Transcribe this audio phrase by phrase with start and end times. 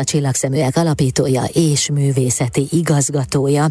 [0.00, 3.66] a Csillagszeműek alapítója és művészeti igazgatója.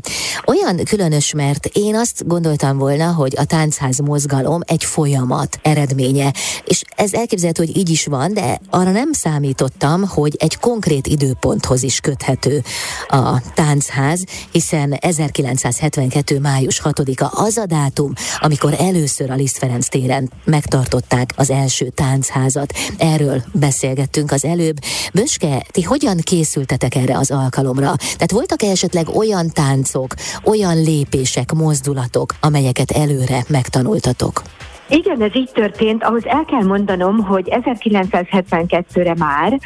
[0.46, 6.34] Olyan különös, mert én azt gondoltam volna, hogy a táncház mozgalom egy folyamat eredménye,
[6.66, 11.84] és ez elképzelhető, hogy így is van, de arra nem számítottam, hogy egy konkrét időponthoz
[11.84, 12.64] is köthető
[13.07, 16.39] a táncház, hiszen 1972.
[16.39, 22.73] május 6-a az a dátum, amikor először a Liszt Ferenc téren megtartották az első táncházat.
[22.98, 24.78] Erről beszélgettünk az előbb.
[25.14, 27.95] Böske, ti hogyan hogyan készültetek erre az alkalomra?
[27.97, 30.13] Tehát voltak-e esetleg olyan táncok,
[30.44, 34.41] olyan lépések, mozdulatok, amelyeket előre megtanultatok?
[34.90, 36.04] Igen, ez így történt.
[36.04, 39.59] Ahhoz el kell mondanom, hogy 1972-re már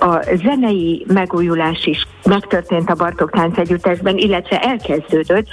[0.00, 5.46] a zenei megújulás is megtörtént a Bartók Tánc Együttesben, illetve elkezdődött,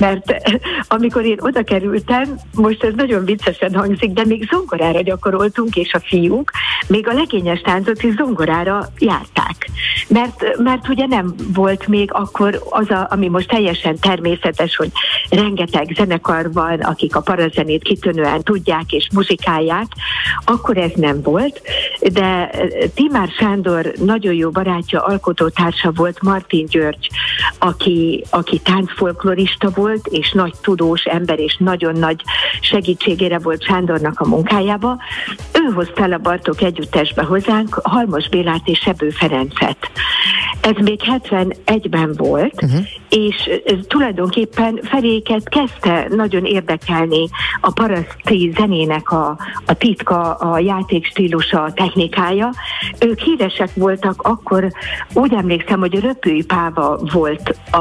[0.00, 0.34] mert
[0.88, 6.00] amikor én oda kerültem, most ez nagyon viccesen hangzik, de még zongorára gyakoroltunk, és a
[6.00, 6.50] fiúk
[6.86, 9.70] még a legényes táncot is zongorára járták.
[10.08, 14.90] Mert, mert ugye nem volt még akkor az, a, ami most teljesen természetes, hogy
[15.30, 19.86] rengeteg zenekar van, akik a parazenét kitűnően tudják és muzsikálják,
[20.44, 21.60] akkor ez nem volt,
[22.12, 22.50] de
[22.94, 27.08] Timár Sándor nagyon jó barátja, alkotótársa volt Martin György,
[27.58, 32.22] aki, aki táncfolklorista volt, és nagy tudós ember, és nagyon nagy
[32.60, 34.98] segítségére volt Sándornak a munkájába.
[35.52, 39.90] Ő hozta el a Bartók együttesbe hozzánk Halmos Bélát és Sebő Ferencet.
[40.60, 42.80] Ez még 71-ben volt, uh-huh.
[43.08, 43.50] és
[43.88, 47.28] tulajdonképpen Feréket kezdte nagyon érdekelni
[47.60, 52.50] a paraszti zenének a, a titka, a játékstílusa, a technikája.
[53.00, 54.72] Ők híresek voltak akkor,
[55.12, 57.76] úgy emlékszem, hogy Röpőipáva volt a,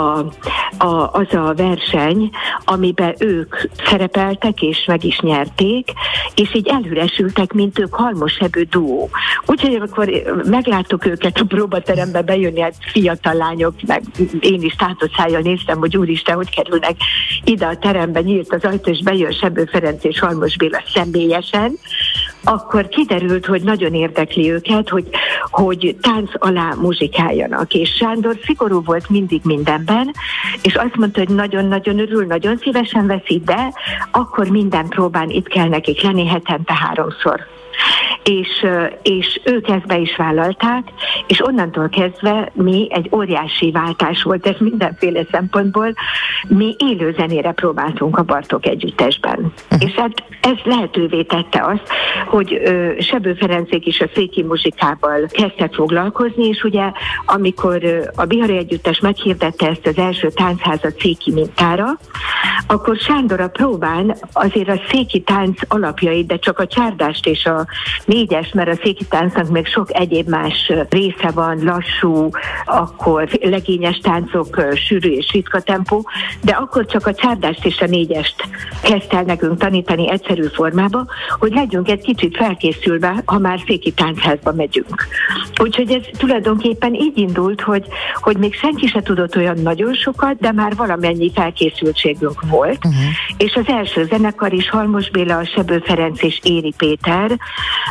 [0.85, 2.29] a, az a verseny,
[2.65, 5.91] amiben ők szerepeltek és meg is nyerték,
[6.35, 9.09] és így előresültek, mint ők halmosebő duó.
[9.45, 10.09] Úgyhogy amikor
[10.45, 14.01] megláttuk őket a próbaterembe bejönni, hát fiatal lányok, meg
[14.39, 16.95] én is tátott szájjal néztem, hogy úristen, hogy kerülnek
[17.43, 21.77] ide a terembe, nyílt az ajtó, és bejön Sebő Ferenc és Halmos Béla személyesen,
[22.43, 25.07] akkor kiderült, hogy nagyon érdekli őket, hogy,
[25.51, 27.73] hogy tánc alá muzsikáljanak.
[27.73, 30.11] És Sándor szigorú volt mindig mindenben,
[30.61, 33.73] és azt mondta, hogy nagyon-nagyon örül, nagyon szívesen veszi, de
[34.11, 37.47] akkor minden próbán itt kell nekik lenni hetente háromszor
[38.29, 38.65] és,
[39.01, 40.83] és ők ezt be is vállalták,
[41.27, 45.93] és onnantól kezdve mi egy óriási váltás volt ez mindenféle szempontból,
[46.47, 49.39] mi élő zenére próbáltunk a Bartok együttesben.
[49.39, 49.89] Uh-huh.
[49.89, 51.87] És hát ez lehetővé tette azt,
[52.27, 52.61] hogy
[52.99, 56.91] Sebő Ferencék is a széki muzsikával kezdtek foglalkozni, és ugye
[57.25, 61.97] amikor a Bihari Együttes meghirdette ezt az első táncházat széki mintára,
[62.67, 67.65] akkor Sándor a próbán azért a széki tánc alapjait, de csak a csárdást és a
[68.19, 72.29] négyes, mert a széki táncnak még sok egyéb más része van, lassú,
[72.65, 76.09] akkor legényes táncok, sűrű és ritka tempó,
[76.41, 78.35] de akkor csak a csárdást és a négyest
[78.81, 81.05] kezdte el nekünk tanítani egyszerű formába,
[81.39, 85.07] hogy legyünk egy kicsit felkészülve, ha már széki táncházba megyünk.
[85.61, 87.85] Úgyhogy ez tulajdonképpen így indult, hogy,
[88.21, 92.85] hogy még senki se tudott olyan nagyon sokat, de már valamennyi felkészültségünk volt.
[92.85, 93.01] Uh-huh.
[93.37, 97.37] És az első zenekar is Halmos Béla, Sebő Ferenc és Éri Péter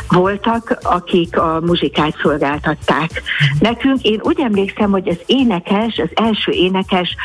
[0.09, 3.21] voltak, akik a muzsikát szolgáltatták.
[3.59, 7.15] Nekünk, én úgy emlékszem, hogy az énekes, az első énekes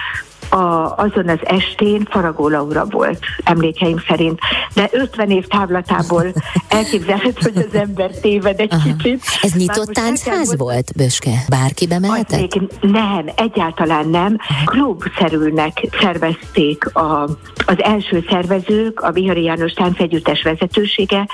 [0.49, 4.38] a, azon az estén Faragó Laura volt, emlékeim szerint.
[4.75, 6.27] De 50 év távlatából
[6.69, 8.82] elképzelhető, hogy az ember téved egy Aha.
[8.82, 9.22] kicsit.
[9.43, 11.31] Ez nyitott táncház volt, Böske?
[11.49, 12.60] Bárki bemehetett?
[12.81, 14.37] Nem, egyáltalán nem.
[14.65, 17.22] Klubszerűnek szervezték a,
[17.66, 21.26] az első szervezők, a Bihari János Táncegyüttes vezetősége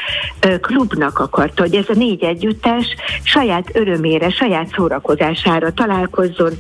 [0.61, 2.87] klubnak akarta, hogy ez a négy együttes
[3.23, 6.53] saját örömére, saját szórakozására találkozzon,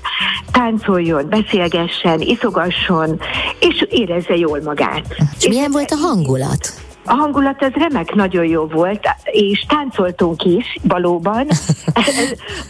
[0.52, 3.20] táncoljon, beszélgessen, iszogasson,
[3.58, 5.04] és érezze jól magát.
[5.38, 6.72] És milyen volt a hangulat?
[7.04, 11.46] A hangulat az remek, nagyon jó volt, és táncoltunk is valóban.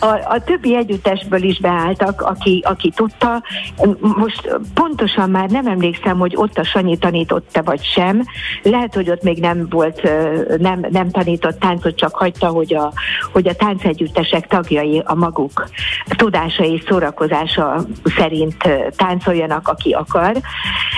[0.01, 3.43] A, a többi együttesből is beálltak, aki, aki tudta.
[4.01, 8.23] Most pontosan már nem emlékszem, hogy ott a Sanyi tanította vagy sem.
[8.63, 10.03] Lehet, hogy ott még nem volt,
[10.59, 12.93] nem, nem tanított táncot, csak hagyta, hogy a,
[13.33, 15.69] hogy a táncegyüttesek tagjai a maguk
[16.07, 17.85] tudása és szórakozása
[18.17, 18.57] szerint
[18.97, 20.33] táncoljanak, aki akar.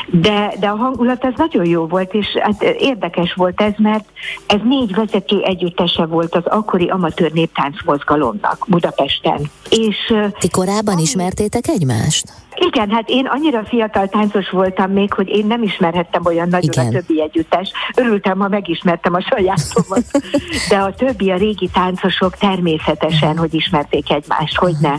[0.06, 4.04] De, de a hangulat az nagyon jó volt, és hát érdekes érdekes volt ez, mert
[4.46, 9.50] ez négy vezető együttese volt az akkori amatőr néptánc mozgalomnak Budapesten.
[9.68, 12.24] És, Ti korábban ismertétek egymást?
[12.54, 16.86] Igen, hát én annyira fiatal táncos voltam még, hogy én nem ismerhettem olyan nagyon Igen.
[16.86, 17.72] a többi együttes.
[17.96, 20.04] Örültem, ha megismertem a sajátomat.
[20.68, 24.94] De a többi, a régi táncosok természetesen, hogy ismerték egymást, hogy ne.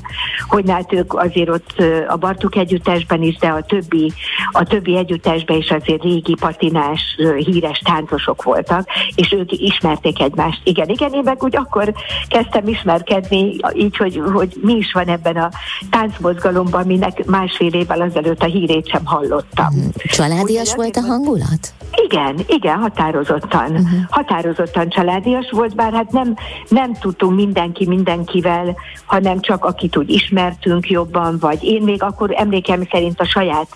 [0.48, 4.12] Hogy ne, hát ők azért ott a Bartuk együttesben is, de a többi,
[4.52, 10.62] a többi együttesben is azért régi patinás, híres táncosok voltak, és ők ismerték egymást.
[10.64, 11.94] Igen, igen, én meg úgy akkor
[12.28, 15.50] kezdtem ismerkedni, így, hogy, hogy mi is van ebben a
[15.90, 19.74] táncmozgalomban, aminek másfél évvel azelőtt a hírét sem hallottam.
[19.74, 19.88] Mhm.
[19.96, 21.74] Családias Ugye, volt a hangulat?
[21.96, 23.72] Igen, igen, határozottan.
[23.72, 24.00] Uh-huh.
[24.10, 26.36] Határozottan családias volt, bár hát nem,
[26.68, 28.76] nem tudtunk mindenki mindenkivel,
[29.06, 33.68] hanem csak akit úgy ismertünk jobban, vagy én még akkor emlékem szerint a saját,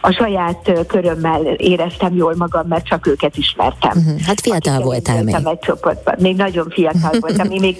[0.00, 3.92] a saját körömmel éreztem jól magam, mert csak őket ismertem.
[3.94, 4.20] Uh-huh.
[4.20, 5.34] Hát fiatal voltál még.
[5.34, 6.14] Egy csoportban.
[6.18, 7.50] Még nagyon fiatal voltam.
[7.50, 7.76] Én még,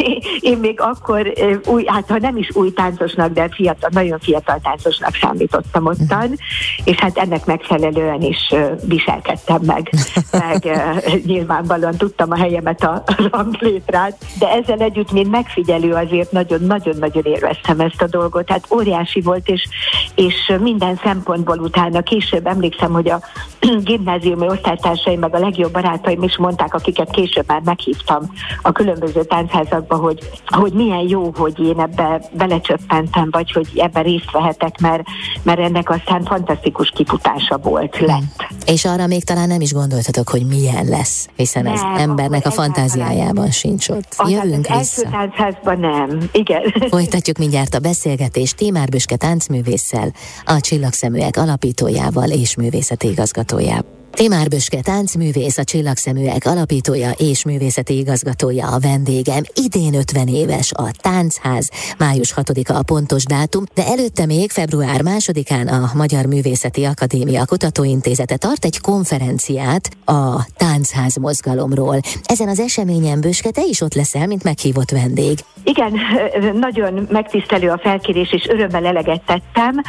[0.50, 1.32] én, még akkor
[1.66, 6.36] új, hát ha nem is új táncosnak, de fiatal, nagyon fiatal táncosnak számítottam ottan,
[6.84, 8.54] és hát ennek megfelelően is
[8.84, 9.90] viselkedtem meg,
[10.48, 10.80] meg
[11.24, 18.02] nyilvánvalóan tudtam a helyemet a ranglétrán, de ezzel együtt, mint megfigyelő azért nagyon-nagyon-nagyon élveztem ezt
[18.02, 19.68] a dolgot, hát óriási volt, és,
[20.14, 23.20] és minden szempontból utána később emlékszem, hogy a
[23.84, 28.22] gimnáziumi osztálytársaim, meg a legjobb barátaim is mondták, akiket később már meghívtam
[28.62, 34.30] a különböző táncházakba, hogy, hogy milyen jó, hogy én ebbe belecsöppentem, vagy hogy ebben részt
[34.32, 35.02] vehetek, mert,
[35.42, 38.46] mert ennek aztán fantasztikus kifutása volt, lett.
[38.66, 42.50] És arra még talán nem is gondoltatok, hogy milyen lesz, hiszen nem, ez embernek a
[42.50, 44.16] fantáziájában sincs ott.
[44.28, 45.04] Jövünk az vissza.
[45.04, 46.62] első táncházban nem, igen.
[46.90, 50.12] Folytatjuk mindjárt a beszélgetést Témár Büske táncművésszel,
[50.44, 53.47] a Csillagszeműek alapítójával és művészeti igazgatójával.
[53.48, 53.82] 对呀。
[54.12, 59.42] Timár Büske táncművész, a Csillagszeműek alapítója és művészeti igazgatója a vendégem.
[59.54, 65.68] Idén 50 éves a Táncház, május 6-a a pontos dátum, de előtte még február 2-án
[65.70, 72.00] a Magyar Művészeti Akadémia Kutatóintézete tart egy konferenciát a Táncház mozgalomról.
[72.22, 75.38] Ezen az eseményen Büske, te is ott leszel, mint meghívott vendég.
[75.64, 75.92] Igen,
[76.66, 79.82] nagyon megtisztelő a felkérés, és örömmel eleget tettem.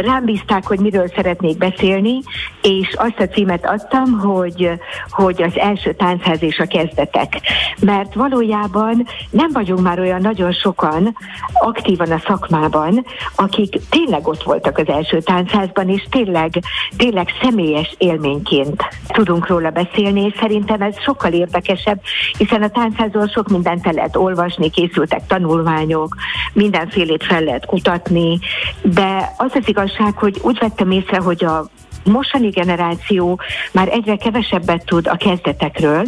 [0.00, 2.20] Rám bízták, hogy miről szeretnék beszélni,
[2.62, 4.70] és azt a címet adtam, hogy,
[5.10, 7.40] hogy az első táncház és a kezdetek.
[7.80, 11.16] Mert valójában nem vagyunk már olyan nagyon sokan
[11.52, 13.04] aktívan a szakmában,
[13.36, 16.50] akik tényleg ott voltak az első táncházban, és tényleg,
[16.96, 22.00] tényleg személyes élményként tudunk róla beszélni, és szerintem ez sokkal érdekesebb,
[22.38, 26.16] hiszen a táncházról sok mindent el lehet olvasni, készültek tanulmányok,
[26.52, 28.38] mindenfélét fel lehet kutatni,
[28.82, 31.66] de az az igazság, hogy úgy vettem észre, hogy a
[32.04, 33.40] mostani generáció
[33.72, 36.04] már egyre kevesebbet tud a kezdetekről,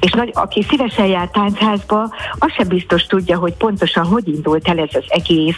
[0.00, 4.78] és nagy, aki szívesen jár táncházba, az sem biztos tudja, hogy pontosan hogy indult el
[4.78, 5.56] ez az egész,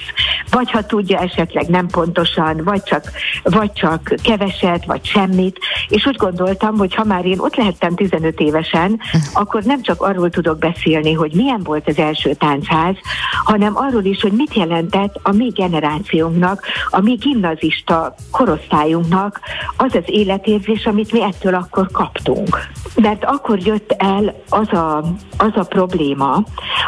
[0.51, 3.11] vagy ha tudja esetleg nem pontosan, vagy csak,
[3.43, 5.59] vagy csak keveset, vagy semmit,
[5.89, 9.01] és úgy gondoltam, hogy ha már én ott lehettem 15 évesen,
[9.33, 12.97] akkor nem csak arról tudok beszélni, hogy milyen volt az első táncház,
[13.45, 19.41] hanem arról is, hogy mit jelentett a mi generációnknak, a mi gimnazista korosztályunknak
[19.77, 22.59] az az életérzés, amit mi ettől akkor kaptunk.
[22.95, 24.99] Mert akkor jött el az a,
[25.37, 26.43] az a probléma,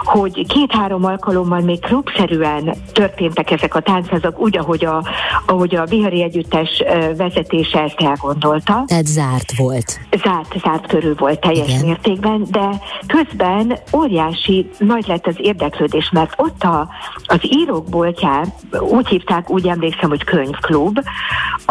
[0.05, 5.05] hogy két-három alkalommal még klubszerűen történtek ezek a táncházak, úgy, ahogy a,
[5.46, 6.82] ahogy a Bihari Együttes
[7.17, 8.82] vezetése ezt elgondolta.
[8.87, 10.00] Tehát zárt volt.
[10.25, 11.85] Zárt, zárt körül volt teljes Igen.
[11.85, 12.69] mértékben, de
[13.06, 16.88] közben óriási nagy lett az érdeklődés, mert ott a,
[17.26, 21.00] az írók boltján, úgy hívták, úgy emlékszem, hogy könyvklub,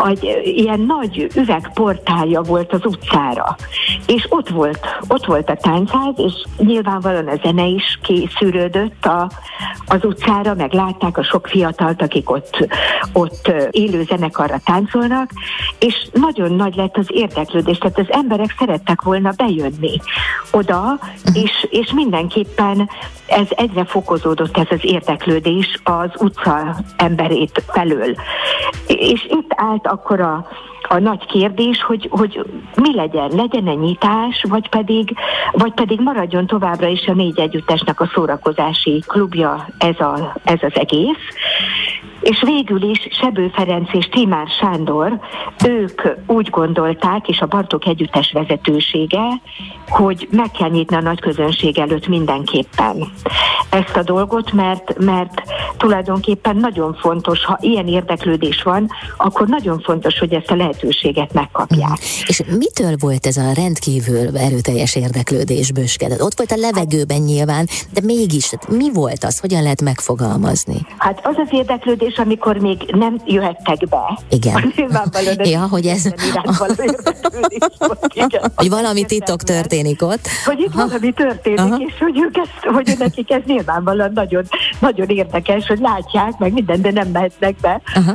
[0.06, 3.56] egy ilyen nagy üvegportálja volt az utcára.
[4.08, 9.30] És ott volt, ott volt a táncház, és nyilvánvalóan a zene is készülődött a,
[9.88, 12.68] az utcára, meg látták a sok fiatalt, akik ott,
[13.14, 15.30] ott élő zenekarra táncolnak,
[15.80, 20.02] és nagyon nagy lett az érdeklődés, tehát az emberek szerettek volna bejönni
[20.52, 21.00] oda,
[21.34, 22.90] és, és mindenképpen
[23.28, 28.16] ez egyre fokozódott ez az érdeklődés az utca emberét felől.
[28.88, 30.48] És itt állt akkor a,
[30.90, 35.16] a nagy kérdés, hogy, hogy mi legyen, legyen-e nyitás, vagy pedig,
[35.52, 40.74] vagy pedig maradjon továbbra is a négy együttesnek a szórakozási klubja ez, a, ez az
[40.74, 41.24] egész.
[42.22, 45.20] És végül is Sebő Ferenc és Timár Sándor,
[45.66, 49.42] ők úgy gondolták, és a Bartók Együttes vezetősége,
[49.88, 53.12] hogy meg kell nyitni a nagy közönség előtt mindenképpen
[53.70, 55.42] ezt a dolgot, mert, mert
[55.78, 61.90] tulajdonképpen nagyon fontos, ha ilyen érdeklődés van, akkor nagyon fontos, hogy ezt a lehetőséget megkapják.
[61.90, 62.28] Mm.
[62.28, 66.22] És mitől volt ez a rendkívül erőteljes érdeklődés Böskedet?
[66.22, 70.86] Ott volt a levegőben nyilván, de mégis mi volt az, hogyan lehet megfogalmazni?
[70.98, 74.20] Hát az az érdeklődés, és amikor még nem jöhettek be.
[74.30, 74.74] Igen.
[75.38, 76.04] ja, hogy ez...
[78.56, 80.28] hogy valami titok történik ott.
[80.46, 81.78] Hogy itt valami történik, Aha.
[81.78, 84.44] és hogy, ők ezt, hogy nekik ez nyilvánvalóan nagyon,
[84.80, 87.82] nagyon érdekes, hogy látják, meg minden, de nem mehetnek be.
[87.94, 88.14] Aha.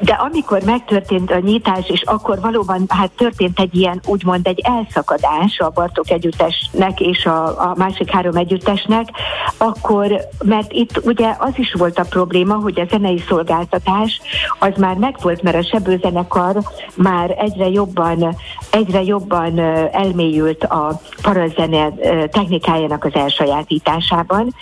[0.00, 5.58] De amikor megtörtént a nyitás, és akkor valóban hát történt egy ilyen, úgymond egy elszakadás
[5.58, 9.08] a Bartók együttesnek és a, a másik három együttesnek,
[9.56, 14.20] akkor, mert itt ugye az is volt a probléma, hogy a zenei szolgáltatás
[14.58, 16.56] az már megvolt, mert a sebőzenekar
[16.94, 18.36] már egyre jobban,
[18.70, 19.58] egyre jobban
[19.92, 21.92] elmélyült a parazene
[22.26, 24.54] technikájának az elsajátításában,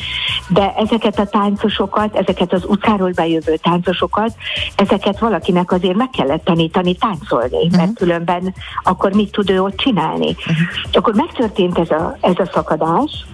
[0.48, 4.32] de ezeket a táncosokat, ezeket az utcáról bejövő táncosokat,
[4.76, 7.76] ezeket valakinek azért meg kellett tanítani táncolni, uh-huh.
[7.76, 10.28] mert különben akkor mit tud ő ott csinálni.
[10.28, 10.56] Uh-huh.
[10.92, 13.26] Akkor megtörtént ez a, ez a szakadás,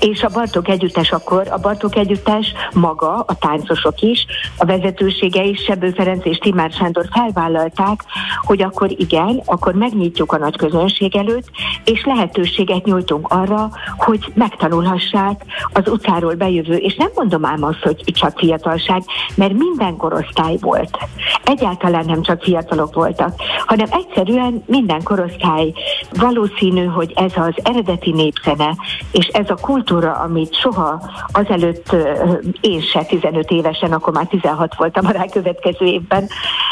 [0.00, 5.60] és a Bartók Együttes akkor, a Bartók Együttes maga, a táncosok is, a vezetősége is,
[5.62, 8.04] Sebő Ferenc és Timár Sándor felvállalták,
[8.42, 11.50] hogy akkor igen, akkor megnyitjuk a nagy közönség előtt,
[11.84, 18.02] és lehetőséget nyújtunk arra, hogy megtanulhassák az utcáról bejövő, és nem mondom ám azt, hogy
[18.04, 19.02] csak fiatalság,
[19.34, 20.98] mert minden korosztály volt.
[21.44, 23.34] Egyáltalán nem csak fiatalok voltak,
[23.66, 25.72] hanem egyszerűen minden korosztály
[26.10, 28.76] valószínű, hogy ez az eredeti népzene,
[29.10, 31.96] és ez a kultúra, amit soha azelőtt
[32.60, 36.28] én se 15 évesen, akkor már 16 voltam a rákövetkező évben,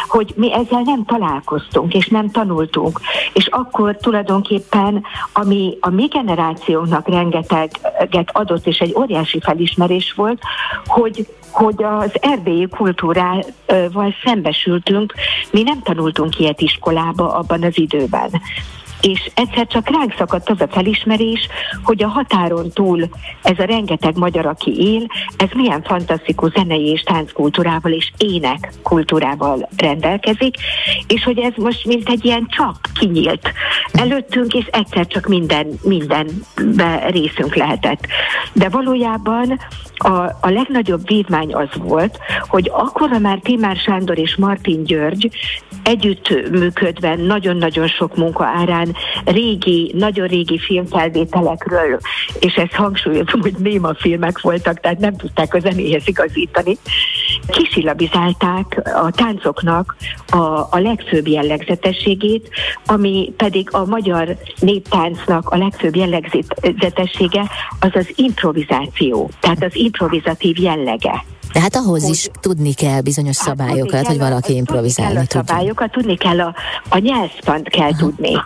[0.08, 3.00] hogy mi ezzel nem találkoztunk, és nem tanultunk.
[3.32, 10.42] És akkor tulajdonképpen, ami a mi generációnknak rengeteget adott, és egy óriási felismerés volt,
[10.86, 15.14] hogy hogy az erdélyi kultúrával szembesültünk,
[15.50, 18.30] mi nem tanultunk ilyet iskolába abban az időben
[19.00, 21.48] és egyszer csak ránk szakadt az a felismerés,
[21.82, 23.08] hogy a határon túl
[23.42, 29.68] ez a rengeteg magyar, aki él, ez milyen fantasztikus zenei és tánckultúrával és ének kultúrával
[29.76, 30.54] rendelkezik,
[31.06, 33.52] és hogy ez most mint egy ilyen csap kinyílt
[33.92, 38.06] előttünk, és egyszer csak minden, mindenbe részünk lehetett.
[38.52, 39.58] De valójában
[39.96, 45.30] a, a legnagyobb vívmány az volt, hogy akkor már Timár Sándor és Martin György
[45.82, 48.89] együtt működve nagyon-nagyon sok munka árán
[49.24, 51.98] régi, nagyon régi filmfelvételekről,
[52.40, 56.76] és ezt hangsúlyozom, hogy néma filmek voltak, tehát nem tudták a zenéhez igazítani,
[57.46, 59.96] kisilabizálták a táncoknak
[60.30, 60.36] a,
[60.70, 62.48] a legfőbb jellegzetességét,
[62.86, 71.24] ami pedig a magyar néptáncnak a legfőbb jellegzetessége az az improvizáció, tehát az improvizatív jellege.
[71.52, 75.40] De hát ahhoz hogy, is tudni kell bizonyos hát szabályokat, hogy valaki improvizálni tudni kell
[75.40, 76.54] a szabályokat, tudni kell a,
[76.88, 77.98] a nyelvtant kell Aha.
[77.98, 78.36] tudni.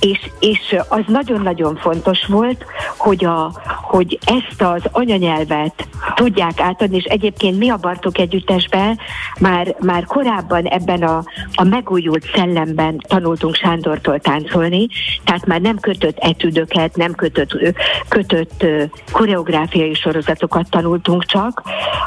[0.00, 2.64] És, és az nagyon-nagyon fontos volt,
[2.96, 8.98] hogy, a, hogy ezt az anyanyelvet tudják átadni, és egyébként mi a Bartók Együttesben
[9.40, 11.24] már, már korábban ebben a,
[11.54, 14.86] a megújult szellemben tanultunk Sándortól táncolni,
[15.24, 17.74] tehát már nem kötött etüdöket, nem kötött,
[18.08, 18.64] kötött
[19.12, 21.62] koreográfiai sorozatokat tanultunk csak,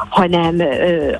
[0.10, 0.68] hanem hanem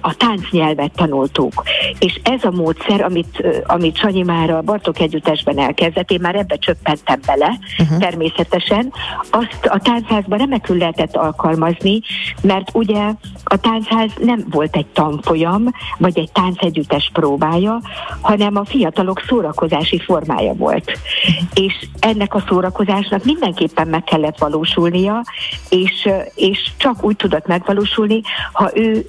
[0.02, 1.64] a táncnyelvet tanultuk.
[2.00, 6.56] És ez a módszer, amit, amit Sanyi már a Bartok együttesben elkezdett, én már ebbe
[6.56, 7.98] csöppentem bele, uh-huh.
[8.00, 8.94] természetesen,
[9.30, 12.00] azt a táncházban remekül lehetett alkalmazni,
[12.42, 13.12] mert ugye
[13.44, 15.64] a táncház nem volt egy tanfolyam,
[15.98, 17.82] vagy egy táncegyüttes próbája,
[18.22, 20.92] hanem a fiatalok szórakozási formája volt.
[20.92, 21.66] Uh-huh.
[21.66, 25.24] És ennek a szórakozásnak mindenképpen meg kellett valósulnia,
[25.70, 29.06] és, és csak úgy tudott megvalósulni, ha ő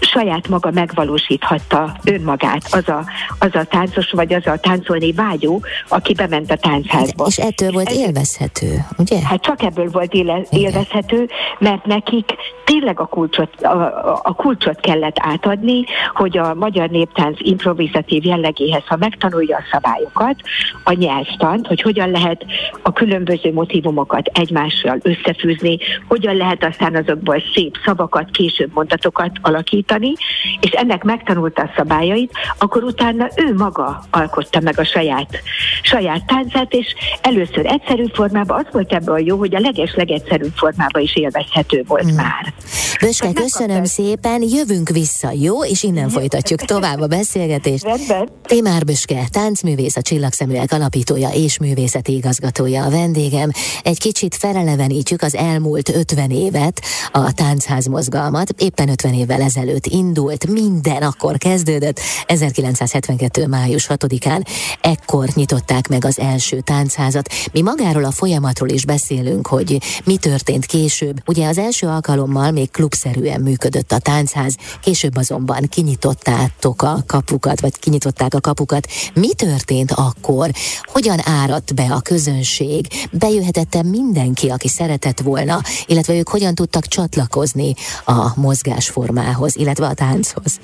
[0.00, 3.04] saját maga megvalósíthatta önmagát, az a,
[3.38, 7.26] az a táncos, vagy az a táncolni vágyó, aki bement a táncházba.
[7.28, 9.18] És ettől volt Ez, élvezhető, ugye?
[9.20, 12.32] Hát csak ebből volt éle, élvezhető, mert nekik
[12.64, 15.84] tényleg a kulcsot, a, a kulcsot kellett átadni,
[16.14, 20.36] hogy a magyar néptánc improvizatív jellegéhez, ha megtanulja a szabályokat,
[20.84, 22.44] a nyelvtant, hogy hogyan lehet
[22.82, 30.12] a különböző motivumokat egymással összefűzni, hogyan lehet aztán azokból szép szavakat, később mondatokat alakítani,
[30.60, 35.42] és ennek megtanulta a szabályait, akkor utána ő maga alkotta meg a saját,
[35.82, 41.02] saját táncát, és először egyszerű formában, az volt ebből jó, hogy a leges legegyszerűbb formában
[41.02, 42.16] is élvezhető volt mm.
[42.16, 42.54] már.
[43.00, 45.64] Böske, köszönöm szépen, jövünk vissza, jó?
[45.64, 47.84] És innen folytatjuk tovább a beszélgetést.
[47.84, 48.28] Rendben.
[48.42, 53.50] Témár Böske, táncművész, a Csillagszeműek alapítója és művészeti igazgatója a vendégem.
[53.82, 58.50] Egy kicsit felelevenítjük az elmúlt 50 évet, a táncház mozgalmat.
[58.58, 63.46] Éppen 50 éve évvel ezelőtt indult, minden akkor kezdődött, 1972.
[63.46, 64.46] május 6-án,
[64.80, 67.28] ekkor nyitották meg az első táncházat.
[67.52, 71.22] Mi magáról a folyamatról is beszélünk, hogy mi történt később.
[71.26, 77.78] Ugye az első alkalommal még klubszerűen működött a táncház, később azonban kinyitottátok a kapukat, vagy
[77.78, 78.86] kinyitották a kapukat.
[79.14, 80.50] Mi történt akkor?
[80.82, 82.86] Hogyan áradt be a közönség?
[83.12, 89.14] Bejöhetette mindenki, aki szeretett volna, illetve ők hogyan tudtak csatlakozni a mozgásformához,
[89.56, 90.60] illetve a tánchoz?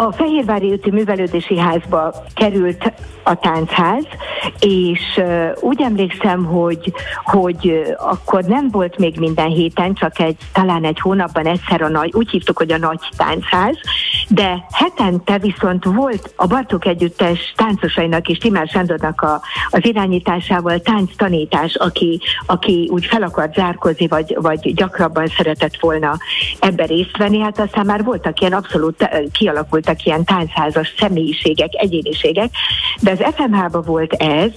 [0.00, 4.06] A Fehérvári úti művelődési házba került a táncház,
[4.60, 5.20] és
[5.60, 6.92] úgy emlékszem, hogy,
[7.24, 12.12] hogy akkor nem volt még minden héten, csak egy, talán egy hónapban egyszer a nagy,
[12.14, 13.76] úgy hívtuk, hogy a nagy táncház,
[14.28, 19.40] de hetente viszont volt a Bartók Együttes táncosainak és Timár Sándornak a,
[19.70, 26.16] az irányításával tánctanítás, aki, aki úgy fel akart zárkozni, vagy, vagy gyakrabban szeretett volna
[26.60, 29.08] ebbe részt venni, hát aztán már voltak ilyen abszolút
[29.88, 32.50] kialakultak ilyen táncházas személyiségek, egyéniségek,
[33.00, 34.50] de az FMH-ba volt ez,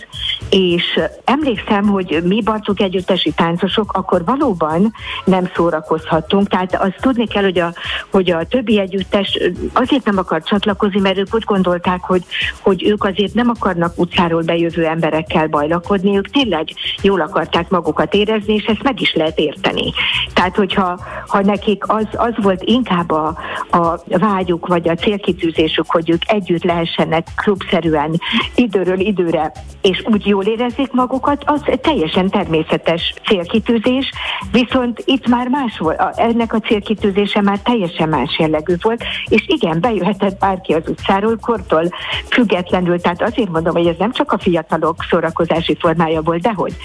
[0.51, 4.93] és emlékszem, hogy mi Bartók Együttesi táncosok akkor valóban
[5.25, 7.74] nem szórakozhattunk, tehát azt tudni kell, hogy a,
[8.12, 9.39] hogy a többi együttes
[9.74, 12.24] azért nem akart csatlakozni, mert ők úgy gondolták, hogy,
[12.62, 16.67] hogy ők azért nem akarnak utcáról bejövő emberekkel bajlakodni, ők tényleg
[17.01, 19.93] jól akarták magukat érezni, és ezt meg is lehet érteni.
[20.34, 23.38] Tehát, hogyha ha nekik az, az volt inkább a,
[23.70, 28.20] a vágyuk, vagy a célkitűzésük, hogy ők együtt lehessenek klubszerűen
[28.55, 34.12] időről időre, és úgy jól érezzék magukat, az teljesen természetes célkitűzés,
[34.51, 39.79] viszont itt már más volt, ennek a célkitűzése már teljesen más jellegű volt, és igen,
[39.81, 41.89] bejöhetett bárki az utcáról, kortól
[42.29, 46.75] függetlenül, tehát azért mondom, hogy ez nem csak a fiatalok szórakozási formája volt, dehogy.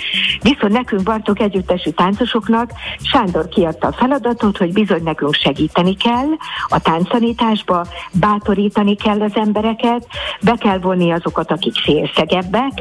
[0.42, 2.70] Viszont nekünk Bartók együttesi táncosoknak
[3.02, 6.28] Sándor kiadta a feladatot, hogy bizony nekünk segíteni kell
[6.68, 10.06] a tánctanításba, bátorítani kell az embereket,
[10.40, 12.72] be kell vonni azokat, akik félszegebbek,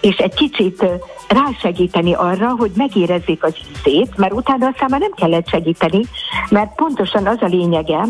[0.00, 0.86] és egy kicsit
[1.28, 6.00] rásegíteni arra, hogy megérezzék az ízét, mert utána aztán már nem kellett segíteni,
[6.50, 8.06] mert pontosan az a lényege,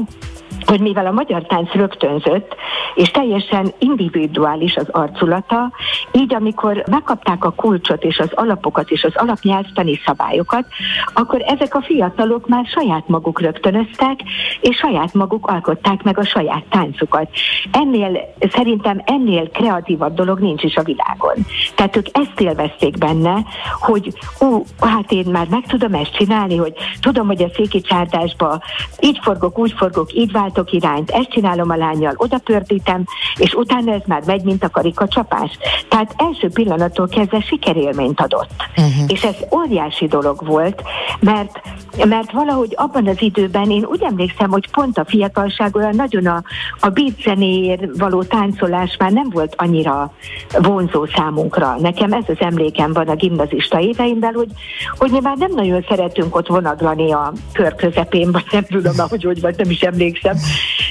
[0.66, 2.54] hogy mivel a magyar tánc rögtönzött,
[2.94, 5.72] és teljesen individuális az arculata,
[6.12, 10.66] így amikor megkapták a kulcsot és az alapokat és az alapnyelvtani szabályokat,
[11.14, 14.20] akkor ezek a fiatalok már saját maguk rögtönöztek,
[14.60, 17.28] és saját maguk alkották meg a saját táncukat.
[17.72, 21.34] Ennél, szerintem ennél kreatívabb dolog nincs is a világon.
[21.74, 23.44] Tehát ők ezt élvezték benne,
[23.80, 28.60] hogy ú, hát én már meg tudom ezt csinálni, hogy tudom, hogy a széki csárdásba
[29.00, 33.04] így forgok, úgy forgok, így váltok, irányt, ezt csinálom a lányjal, oda pördítem,
[33.36, 35.58] és utána ez már megy, mint a karikacsapás.
[35.88, 38.50] Tehát első pillanattól kezdve sikerélményt adott.
[38.76, 39.04] Uh-huh.
[39.06, 40.82] És ez óriási dolog volt,
[41.20, 41.60] mert,
[42.06, 46.42] mert valahogy abban az időben én úgy emlékszem, hogy pont a fiatalság olyan nagyon a,
[46.80, 50.12] a beat zenéért való táncolás már nem volt annyira
[50.58, 51.76] vonzó számunkra.
[51.80, 54.50] Nekem ez az emlékem van a gimnazista éveimben, hogy,
[54.98, 59.22] hogy mi már nem nagyon szeretünk ott vonaglani a kör közepén, vagy nem tudom, ahogy
[59.22, 60.36] hogy vagy, nem is emlékszem.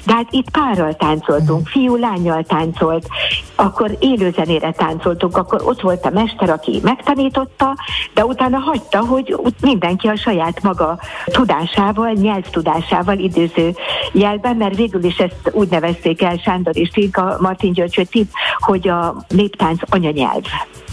[0.06, 3.08] De hát itt párral táncoltunk, fiú lányjal táncolt,
[3.56, 7.76] akkor élőzenére táncoltunk, akkor ott volt a mester, aki megtanította,
[8.14, 13.76] de utána hagyta, hogy mindenki a saját maga tudásával, nyelvtudásával időző
[14.12, 18.28] jelben, mert végül is ezt úgy nevezték el Sándor és Tinka, Martin György,
[18.60, 20.44] hogy a néptánc anyanyelv.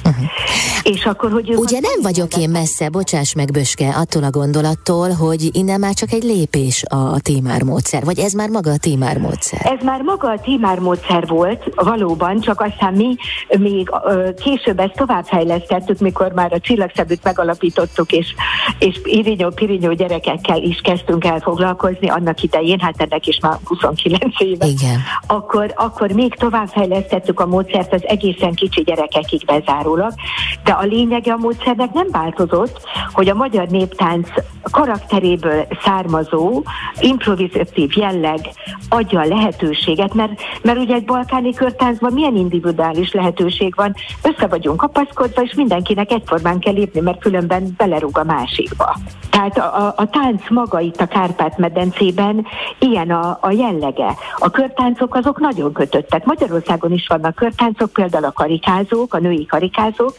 [0.09, 0.27] Uh-huh.
[0.83, 5.49] És akkor, hogy Ugye nem vagyok én messze, bocsáss meg Böske, attól a gondolattól, hogy
[5.53, 9.61] innen már csak egy lépés a témár módszer, vagy ez már maga a témár módszer?
[9.65, 13.17] Ez már maga a témár módszer volt, valóban, csak aztán mi
[13.59, 13.91] még
[14.45, 18.35] később ezt továbbfejlesztettük, mikor már a csillagszebűt megalapítottuk, és,
[18.79, 24.67] és irinyó-pirinyó gyerekekkel is kezdtünk el foglalkozni annak idején, hát ennek is már 29 éve.
[24.67, 25.01] Igen.
[25.27, 29.45] Akkor, akkor még továbbfejlesztettük a módszert az egészen kicsi gyerekekig
[29.99, 30.13] bezárólag,
[30.65, 32.81] de a lényege a módszernek nem változott,
[33.13, 34.29] hogy a magyar néptánc
[34.71, 36.63] karakteréből származó
[37.01, 38.39] improvizatív jelleg
[38.89, 44.77] adja a lehetőséget, mert, mert ugye egy balkáni körtáncban milyen individuális lehetőség van, össze vagyunk
[44.77, 48.97] kapaszkodva, és mindenkinek egyformán kell lépni, mert különben belerúg a másikba.
[49.31, 52.47] Tehát a, a, a tánc maga itt a Kárpát-medencében
[52.79, 54.15] ilyen a, a jellege.
[54.39, 56.25] A körtáncok azok nagyon kötöttek.
[56.25, 60.15] Magyarországon is vannak körtáncok, például a karikázók, a női karikázók, pároskázok,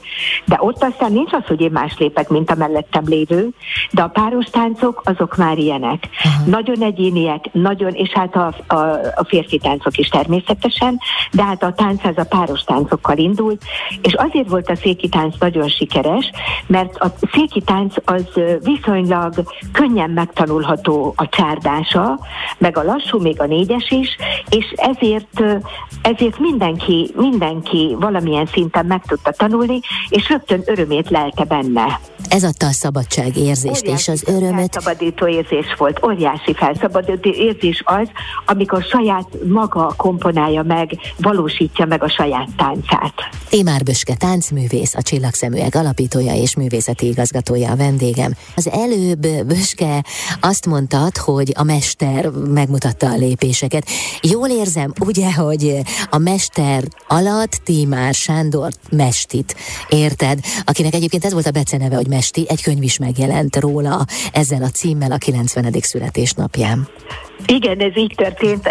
[0.46, 3.50] de ott aztán nincs az, hogy én más lépek, mint a mellettem lévő,
[3.92, 6.08] de a páros táncok azok már ilyenek.
[6.26, 6.48] Uh-huh.
[6.48, 8.76] Nagyon egyéniek, nagyon, és hát a, a,
[9.16, 11.00] a férfi táncok is természetesen,
[11.32, 13.64] de hát a tánc az a páros táncokkal indult,
[14.02, 16.32] és azért volt a széki tánc nagyon sikeres,
[16.68, 18.26] mert a széki tánc az
[18.64, 19.34] viszonylag
[19.72, 22.20] könnyen megtanulható a csárdása,
[22.58, 24.18] meg a lassú, még a négyes is,
[24.50, 25.44] és ezért,
[26.02, 29.49] ezért mindenki, mindenki valamilyen szinten meg tudta tanulni,
[30.10, 32.00] és rögtön örömét lelte benne.
[32.30, 34.72] Ez adta a szabadság érzést és az örömet.
[34.72, 38.08] Felszabadító érzés volt, óriási felszabadító érzés az,
[38.46, 43.14] amikor saját maga komponálja meg, valósítja meg a saját táncát.
[43.50, 48.34] Timár Böske táncművész, a Csillagszeműek alapítója és művészeti igazgatója a vendégem.
[48.56, 50.04] Az előbb Böske
[50.42, 53.88] azt mondtad, hogy a mester megmutatta a lépéseket.
[54.22, 55.76] Jól érzem, ugye, hogy
[56.10, 58.70] a mester alatt Timár Sándor
[59.40, 59.56] Mestit,
[59.88, 60.40] érted?
[60.64, 64.70] Akinek egyébként ez volt a beceneve, hogy Mesti, egy könyv is megjelent róla ezzel a
[64.70, 65.74] címmel a 90.
[65.82, 66.88] születésnapján.
[67.46, 68.70] Igen, ez így történt.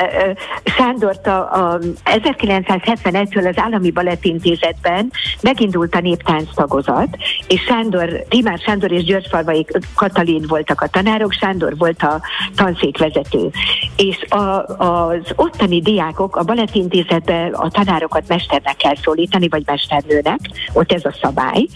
[0.64, 8.92] Sándort a, a 1971-től az Állami Balettintézetben megindult a néptánc tagozat, és Sándor, Timár Sándor
[8.92, 12.20] és Györgyfalvai Katalin voltak a tanárok, Sándor volt a
[12.54, 13.50] tanszékvezető.
[13.96, 20.38] És a, az ottani diákok a balettintézetben a tanárokat mesternek kell szólítani, vagy mesternőnek,
[20.72, 21.66] ott ez a szabály.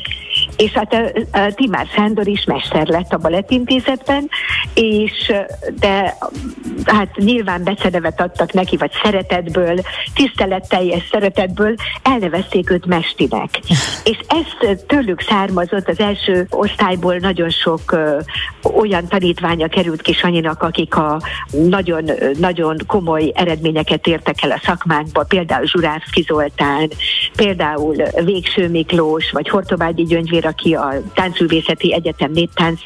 [0.62, 4.28] És hát a, a Timár Sándor is mester lett a balettintézetben,
[4.74, 5.32] és
[5.80, 6.16] de
[6.84, 9.80] hát nyilván becenevet adtak neki, vagy szeretetből,
[10.14, 13.58] tiszteletteljes szeretetből elnevezték őt Mestinek.
[14.12, 18.18] És ez tőlük származott, az első osztályból nagyon sok ö,
[18.62, 21.20] olyan tanítványa került ki Sanyinak, akik a
[21.50, 26.90] nagyon, nagyon komoly eredményeket értek el a szakmánkba, például Zsurávszki Zoltán,
[27.36, 32.80] például Végső Miklós, vagy Hortobágyi Gyöngyvér, aki a Táncművészeti Egyetem néptánc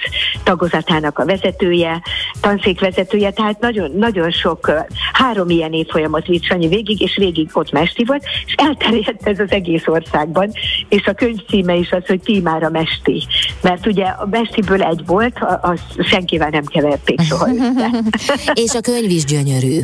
[0.45, 2.03] tagozatának a vezetője,
[2.41, 4.73] tanszékvezetője, tehát nagyon, nagyon sok,
[5.13, 9.51] három ilyen évfolyamot vitt Sanyi végig, és végig ott mesti volt, és elterjedt ez az
[9.51, 10.53] egész országban,
[10.89, 13.27] és a könyv címe is az, hogy Tímára mesti,
[13.63, 17.49] mert ugye a mestiből egy volt, az senkivel nem keverték soha
[18.65, 19.81] És a könyv is gyönyörű.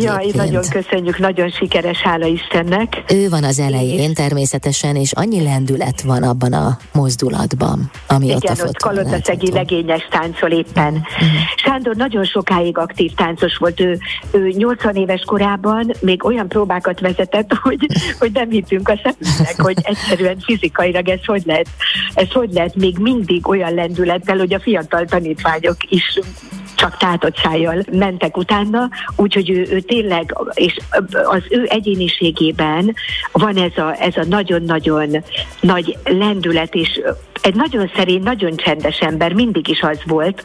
[0.00, 3.04] Jaj, nagyon köszönjük, nagyon sikeres, hála Istennek.
[3.08, 8.58] Ő van az elején természetesen, és annyi lendület van abban a mozdulatban, ami Igen, ott
[8.58, 10.92] a ott Kalotaszegi legényes táncol éppen.
[10.94, 11.28] Uh-huh.
[11.56, 13.80] Sándor nagyon sokáig aktív táncos volt.
[13.80, 13.98] Ő,
[14.30, 17.86] ő 80 éves korában még olyan próbákat vezetett, hogy,
[18.18, 21.68] hogy nem hittünk a szemünknek, hogy egyszerűen fizikailag ez hogy lehet,
[22.14, 26.18] ez hogy lehet még mindig olyan lendülettel, hogy a fiatal tanítványok is
[26.76, 30.76] csak tátott szájjal mentek utána, úgyhogy ő, ő tényleg, és
[31.24, 32.94] az ő egyéniségében
[33.32, 35.24] van ez a, ez a nagyon-nagyon
[35.60, 37.00] nagy lendület, és
[37.42, 40.42] egy nagyon szerény, nagyon csendes ember, mindig is az volt,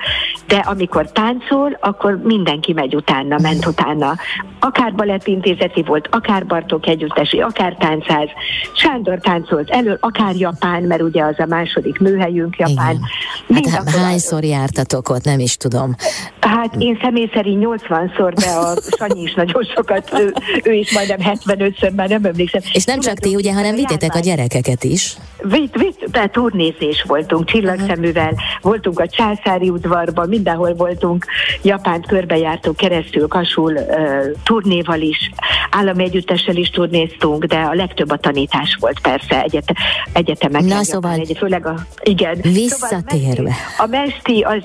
[0.48, 4.16] de amikor táncol, akkor mindenki megy utána, ment utána.
[4.60, 8.28] Akár balettintézeti volt, akár Bartók együttesi, akár táncház.
[8.76, 13.00] Sándor táncolt elől, akár Japán, mert ugye az a második műhelyünk Japán.
[13.48, 13.72] Igen.
[13.72, 15.96] Hát hányszor jártatok ott, nem is tudom.
[16.40, 21.20] Hát én személy szerint 80-szor, de a Sanyi is nagyon sokat, ő, ő is majdnem
[21.20, 22.62] 75-ször, már nem emlékszem.
[22.74, 25.18] És nem csak ti, ugye, hanem vittétek a gyerekeket is.
[25.42, 31.26] Vitt, vitt, de turnézés voltunk, csillagszeművel, voltunk a császári udvarban, mindenhol voltunk,
[31.62, 35.32] Japánt körbejártunk keresztül, Kasul uh, turnéval is,
[35.70, 39.74] állami együttessel is turnéztunk, de a legtöbb a tanítás volt persze egyet,
[40.14, 40.62] egyetemek.
[40.62, 42.38] Na szóval, egy, főleg a, igen.
[42.42, 43.52] Visszatérve.
[43.52, 44.64] Szóval a mesti az,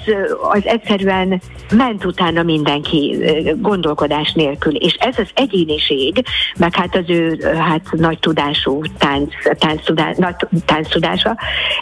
[0.51, 3.19] az egyszerűen ment utána mindenki
[3.61, 6.25] gondolkodás nélkül, és ez az egyéniség,
[6.57, 10.35] meg hát az ő hát nagy tudású tánc, tánc, tudá, nagy
[10.67, 11.37] tánc tudása,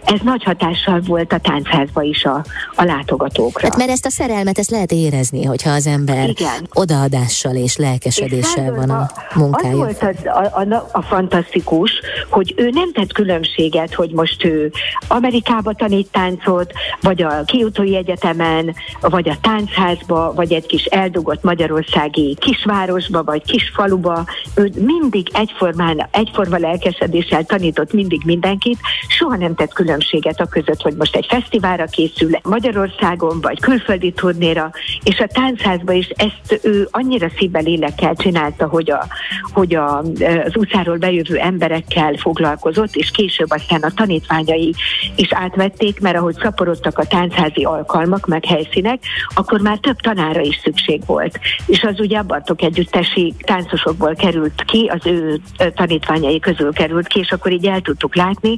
[0.05, 2.45] ez nagy hatással volt a táncházba is a,
[2.75, 3.69] a látogatókra.
[3.69, 6.69] Hát mert ezt a szerelmet, ezt lehet érezni, hogyha az ember Igen.
[6.73, 9.73] odaadással és lelkesedéssel és van a munkája.
[9.73, 11.93] Az volt az, a, a, a fantasztikus,
[12.31, 14.73] hogy ő nem tett különbséget, hogy most ő
[15.09, 22.37] Amerikába tanít táncot, vagy a Kiutói Egyetemen, vagy a táncházba, vagy egy kis eldugott magyarországi
[22.41, 24.25] kisvárosba, vagy kisfaluba.
[24.55, 28.74] Ő mindig egyformán, egyforma lelkesedéssel tanított mindig mindenkit,
[29.09, 34.71] soha nem tett különbséget a között, hogy most egy fesztiválra készül Magyarországon, vagy külföldi turnéra,
[35.03, 39.07] és a táncházba is ezt ő annyira szívvel lélekkel csinálta, hogy, a,
[39.53, 39.99] hogy a,
[40.45, 44.75] az utcáról bejövő emberekkel foglalkozott, és később aztán a tanítványai
[45.17, 49.03] is átvették, mert ahogy szaporodtak a táncházi alkalmak, meg helyszínek,
[49.35, 51.39] akkor már több tanára is szükség volt.
[51.67, 55.41] És az ugye a Bartok együttesi táncosokból került ki, az ő
[55.75, 58.57] tanítványai közül került ki, és akkor így el tudtuk látni,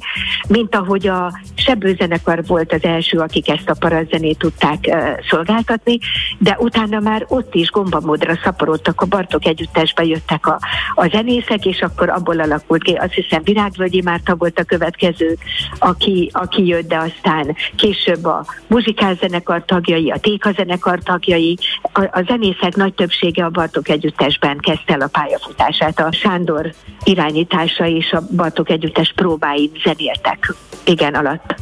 [0.49, 4.97] mint ahogy a Sebőzenekar volt az első, akik ezt a parazzenét tudták
[5.31, 5.99] szolgáltatni,
[6.39, 10.59] de utána már ott is gombamódra szaporodtak, a Bartok együttesbe jöttek a,
[10.95, 15.37] a zenészek, és akkor abból alakult ki, azt hiszem Virágvölgyi Márta volt a következő,
[15.79, 21.59] aki, aki jött, de aztán később a muzsikálzenekar tagjai, a Téka zenekar tagjai,
[21.93, 26.01] a, a zenészek nagy többsége a Bartok együttesben kezdte el a pályafutását.
[26.01, 31.55] A Sándor irányítása és a Bartok együttes próbáin zenéltek igen alatt.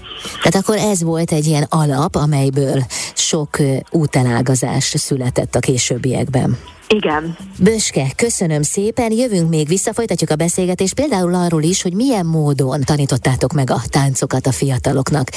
[0.42, 2.84] Tehát akkor ez volt egy ilyen alap, amelyből
[3.14, 3.58] sok
[3.90, 6.58] útelágazás született a későbbiekben.
[6.88, 7.36] Igen.
[7.58, 12.80] Böske, köszönöm szépen, jövünk még vissza, folytatjuk a beszélgetést például arról is, hogy milyen módon
[12.80, 15.28] tanítottátok meg a táncokat a fiataloknak.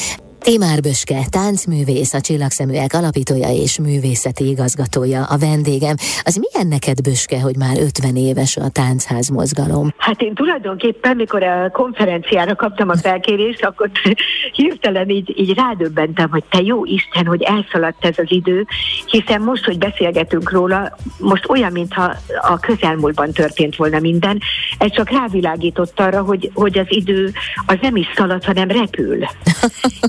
[0.47, 5.95] Timár Böske, táncművész, a Csillagszeműek alapítója és művészeti igazgatója a vendégem.
[6.23, 9.93] Az milyen neked, Böske, hogy már 50 éves a táncház mozgalom?
[9.97, 13.89] Hát én tulajdonképpen, mikor a konferenciára kaptam a felkérést, akkor
[14.59, 18.65] hirtelen így, így rádöbbentem, hogy te jó Isten, hogy elszaladt ez az idő,
[19.05, 24.39] hiszen most, hogy beszélgetünk róla, most olyan, mintha a közelmúltban történt volna minden,
[24.77, 27.31] ez csak rávilágított arra, hogy, hogy az idő
[27.65, 29.17] az nem is szalad, hanem repül.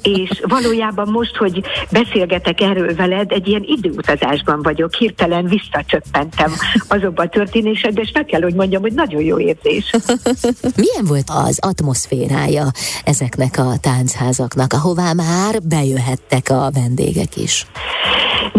[0.02, 6.52] és valójában most, hogy beszélgetek erről veled, egy ilyen időutazásban vagyok, hirtelen visszacsöppentem
[6.88, 9.90] azokba a történésekbe, és meg kell, hogy mondjam, hogy nagyon jó érzés.
[10.76, 12.66] Milyen volt az atmoszférája
[13.04, 17.66] ezeknek a táncházaknak, ahová már bejöhettek a vendégek is?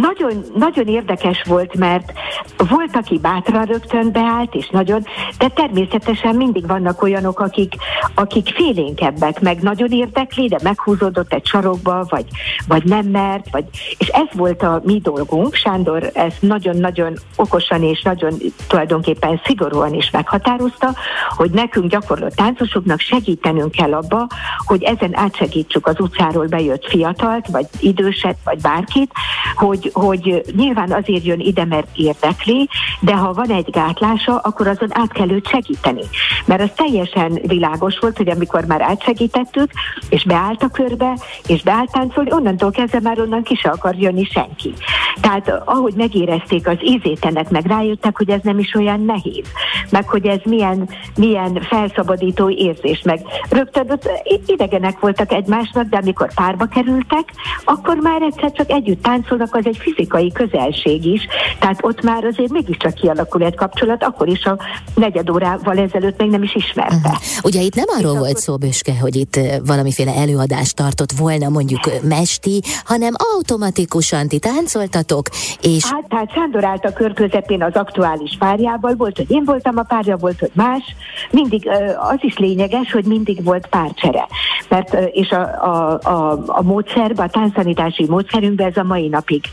[0.01, 2.13] Nagyon, nagyon érdekes volt, mert
[2.57, 5.05] volt, aki bátran rögtön beállt, és nagyon,
[5.37, 7.73] de természetesen mindig vannak olyanok, akik,
[8.15, 12.25] akik félénkebbek, meg nagyon érdekli, de meghúzódott egy sarokba, vagy,
[12.67, 13.65] vagy nem mert, vagy,
[13.97, 15.55] és ez volt a mi dolgunk.
[15.55, 18.33] Sándor ezt nagyon-nagyon okosan és nagyon
[18.67, 20.95] tulajdonképpen szigorúan is meghatározta,
[21.29, 24.27] hogy nekünk gyakorló táncosoknak segítenünk kell abba,
[24.65, 29.11] hogy ezen átsegítsük az utcáról bejött fiatalt, vagy időset, vagy bárkit,
[29.55, 34.89] hogy, hogy nyilván azért jön ide, mert érdekli, de ha van egy gátlása, akkor azon
[34.91, 36.03] át kell őt segíteni.
[36.45, 39.71] Mert az teljesen világos volt, hogy amikor már átsegítettük,
[40.09, 44.23] és beállt a körbe, és beállt táncolni, onnantól kezdve már onnan ki se akar jönni
[44.23, 44.73] senki.
[45.21, 49.45] Tehát ahogy megérezték az ízét ennek, meg rájöttek, hogy ez nem is olyan nehéz,
[49.89, 54.09] meg hogy ez milyen, milyen felszabadító érzés, meg rögtön ott
[54.45, 59.77] idegenek voltak egymásnak, de amikor párba kerültek, akkor már egyszer csak együtt táncolnak, az egy
[59.77, 61.27] fizikai közelség is,
[61.59, 64.57] tehát ott már azért mégiscsak kialakul egy kapcsolat, akkor is a
[64.95, 66.95] negyed órával ezelőtt még nem is ismerte.
[66.95, 67.17] Uh-huh.
[67.43, 72.61] Ugye itt nem arról volt szó, Böske, hogy itt valamiféle előadást tartott volna mondjuk mesti,
[72.85, 75.29] hanem automatikusan ti táncoltatok,
[75.61, 75.85] és...
[75.85, 79.83] Hát, hát Sándor állt a kör közepén az aktuális párjával, volt, hogy én voltam a
[79.83, 80.83] párja, volt, hogy más.
[81.31, 84.27] Mindig az is lényeges, hogy mindig volt párcsere.
[84.69, 89.43] Mert, és a, a, a, a módszerben, a tánctanítási módszerünkben ez a mai napig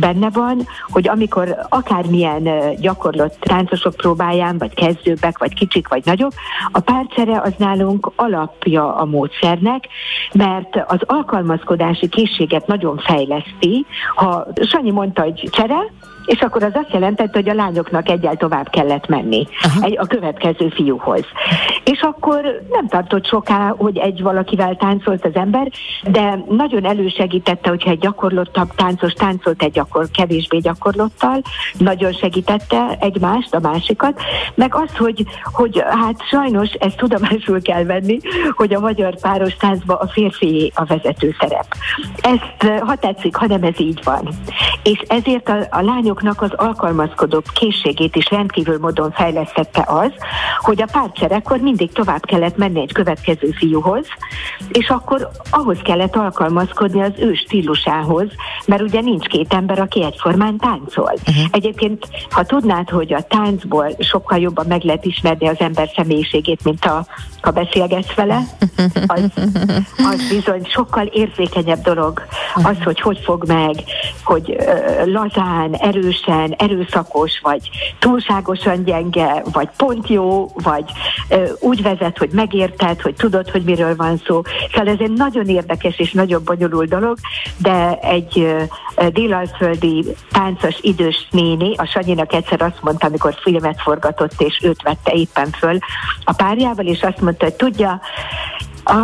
[0.00, 2.48] benne van, hogy amikor akármilyen
[2.80, 6.32] gyakorlott táncosok próbálján, vagy kezdőbbek, vagy kicsik, vagy nagyobb,
[6.72, 9.88] a párcsere az nálunk alapja a módszernek,
[10.32, 13.86] mert az alkalmazkodási készséget nagyon fejleszti.
[14.14, 15.92] Ha Sanyi mondta, hogy csere,
[16.30, 19.46] és akkor az azt jelentette, hogy a lányoknak egyel tovább kellett menni
[19.80, 21.24] egy, a következő fiúhoz.
[21.84, 25.68] És akkor nem tartott soká, hogy egy valakivel táncolt az ember,
[26.02, 31.42] de nagyon elősegítette, hogyha egy gyakorlottabb táncos táncolt egy gyakor, kevésbé gyakorlottal,
[31.78, 34.20] nagyon segítette egymást, a másikat,
[34.54, 38.18] meg az, hogy, hogy hát sajnos ezt tudomásul kell venni,
[38.50, 41.66] hogy a magyar páros táncban a férfi a vezető szerep.
[42.20, 44.28] Ezt, ha tetszik, hanem ez így van.
[44.82, 50.12] És ezért a, a lányok lányoknak az alkalmazkodó készségét is rendkívül módon fejlesztette az,
[50.58, 54.06] hogy a párcserekkor mindig tovább kellett menni egy következő fiúhoz,
[54.68, 58.26] és akkor ahhoz kellett alkalmazkodni az ő stílusához,
[58.66, 61.12] mert ugye nincs két ember, aki egyformán táncol.
[61.12, 61.44] Uh-huh.
[61.50, 66.84] Egyébként, ha tudnád, hogy a táncból sokkal jobban meg lehet ismerni az ember személyiségét, mint
[66.84, 67.06] a,
[67.40, 68.40] ha beszélgetsz vele,
[69.06, 69.30] az,
[69.96, 72.22] az bizony sokkal érzékenyebb dolog.
[72.54, 73.74] Az, hogy hogy fog meg,
[74.24, 74.56] hogy
[75.04, 80.84] lazán, erős, erősen, erőszakos, vagy túlságosan gyenge, vagy pont jó, vagy
[81.28, 84.42] ö, úgy vezet, hogy megérted, hogy tudod, hogy miről van szó.
[84.72, 87.18] Szóval ez egy nagyon érdekes és nagyon bonyolult dolog,
[87.56, 88.56] de egy
[89.12, 95.12] délalföldi táncos idős néni, a Sanyinak egyszer azt mondta, amikor filmet forgatott, és őt vette
[95.12, 95.78] éppen föl
[96.24, 98.00] a párjával, és azt mondta, hogy tudja,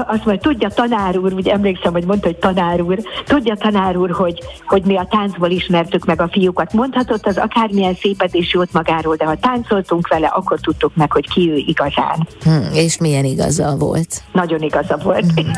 [0.07, 4.11] azt majd tudja tanár úr, ugye emlékszem, hogy mondta, hogy tanár úr, tudja tanár úr,
[4.11, 6.73] hogy, hogy mi a táncból ismertük meg a fiúkat.
[6.73, 11.29] Mondhatott az akármilyen szépet és jót magáról, de ha táncoltunk vele, akkor tudtuk meg, hogy
[11.29, 12.29] ki ő igazán.
[12.43, 14.23] Hmm, és milyen igaza volt?
[14.33, 15.33] Nagyon igaza volt.
[15.35, 15.53] Hmm.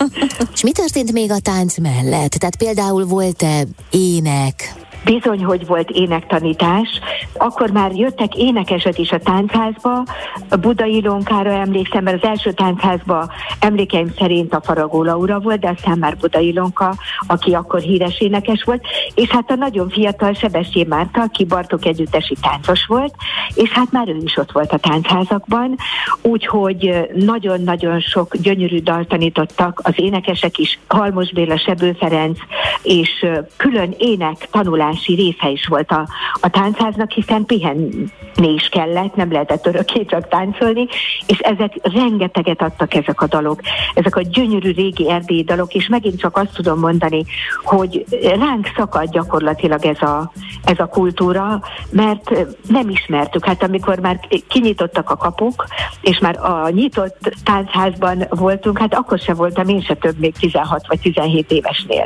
[0.54, 2.30] és mi történt még a tánc mellett?
[2.30, 6.88] Tehát például volt-e ének, Bizony, hogy volt énektanítás.
[7.36, 10.04] Akkor már jöttek énekesek is a táncházba.
[10.48, 15.68] A Budai Lonkára emlékszem, mert az első táncházba emlékeim szerint a Faragó Laura volt, de
[15.68, 16.94] aztán már Budai Lonka,
[17.26, 18.86] aki akkor híres énekes volt.
[19.14, 23.14] És hát a nagyon fiatal Sebestyén Márta, aki Bartok együttesi táncos volt,
[23.54, 25.76] és hát már ő is ott volt a táncházakban.
[26.22, 32.38] Úgyhogy nagyon-nagyon sok gyönyörű dalt tanítottak az énekesek is, Halmos Béla, Sebő Ferenc,
[32.82, 36.08] és külön ének tanulás tanulási része is volt a,
[36.40, 40.86] a táncháznak, hiszen pihenni is kellett, nem lehetett örökké csak táncolni,
[41.26, 43.60] és ezek rengeteget adtak ezek a dalok,
[43.94, 47.24] ezek a gyönyörű régi erdélyi dalok, és megint csak azt tudom mondani,
[47.62, 50.32] hogy ránk szakad gyakorlatilag ez a,
[50.64, 52.30] ez a kultúra, mert
[52.68, 53.44] nem ismertük.
[53.44, 55.66] Hát amikor már kinyitottak a kapuk,
[56.00, 60.86] és már a nyitott táncházban voltunk, hát akkor se voltam én se több még 16
[60.86, 62.04] vagy 17 évesnél.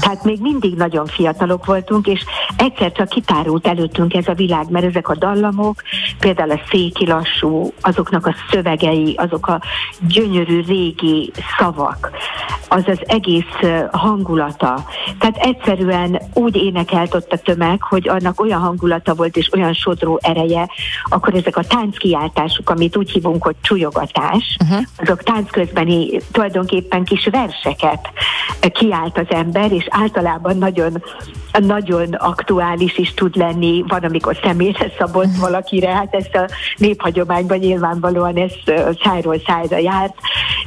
[0.00, 2.24] Tehát még mindig nagyon fiatalok voltunk, és
[2.56, 5.82] egyszer csak kitárult előttünk ez a világ, mert ezek a dallamok,
[6.18, 9.60] például a széki lassú, azoknak a szövegei, azok a
[10.00, 12.10] gyönyörű régi szavak,
[12.68, 14.84] az az egész hangulata.
[15.18, 20.18] Tehát egyszerűen úgy énekelt ott a tömeg, hogy annak olyan hangulata volt és olyan sodró
[20.22, 20.68] ereje,
[21.04, 24.84] akkor ezek a tánckiáltások, amit úgy hívunk, hogy csúlyogatás, uh-huh.
[24.96, 28.08] azok tánc közbeni tulajdonképpen kis verseket
[28.72, 31.02] kiált az ember, és általában nagyon,
[31.52, 38.36] nagyon aktuális is tud lenni, van, amikor személyre szabott valakire, hát ezt a néphagyományban nyilvánvalóan
[38.36, 38.52] ez
[39.02, 40.14] szájról szájra járt,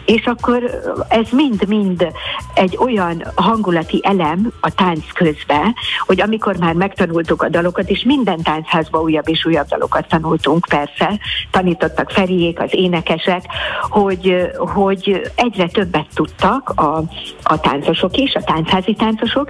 [0.05, 0.63] és akkor
[1.07, 2.07] ez mind-mind
[2.53, 8.41] egy olyan hangulati elem a tánc közben, hogy amikor már megtanultuk a dalokat, és minden
[8.41, 11.19] táncházba újabb és újabb dalokat tanultunk, persze,
[11.51, 13.45] tanítottak Feriék, az énekesek,
[13.89, 17.03] hogy, hogy egyre többet tudtak a,
[17.43, 19.49] a táncosok is, a tánchazi táncosok,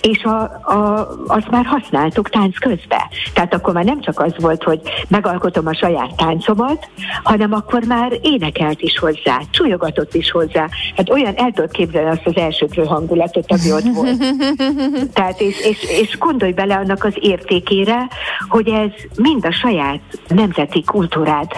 [0.00, 0.42] és a,
[0.72, 3.00] a, azt már használtuk tánc közben.
[3.34, 6.90] Tehát akkor már nem csak az volt, hogy megalkotom a saját táncomat,
[7.22, 10.68] hanem akkor már énekelt is hozzá, csúlyogatott is hozzá.
[10.96, 14.24] Hát olyan el tudod képzelni azt az elsőprő hangulatot, ami ott volt.
[15.14, 18.08] Tehát és, és, és gondolj bele annak az értékére,
[18.48, 21.50] hogy ez mind a saját nemzeti kultúrád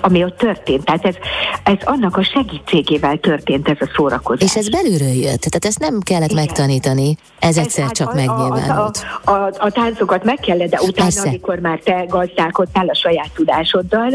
[0.00, 0.84] ami ott történt.
[0.84, 1.14] Tehát ez,
[1.62, 4.42] ez annak a segítségével történt ez a szórakozás.
[4.42, 6.44] És ez belülről jött, tehát ezt nem kellett Igen.
[6.44, 9.06] megtanítani, ez, ez egyszer hát csak a, megnyilvánult.
[9.24, 11.28] A, a, a, a táncokat meg kellett, de utána, Persze.
[11.28, 14.12] amikor már te gazdálkodtál a saját tudásoddal,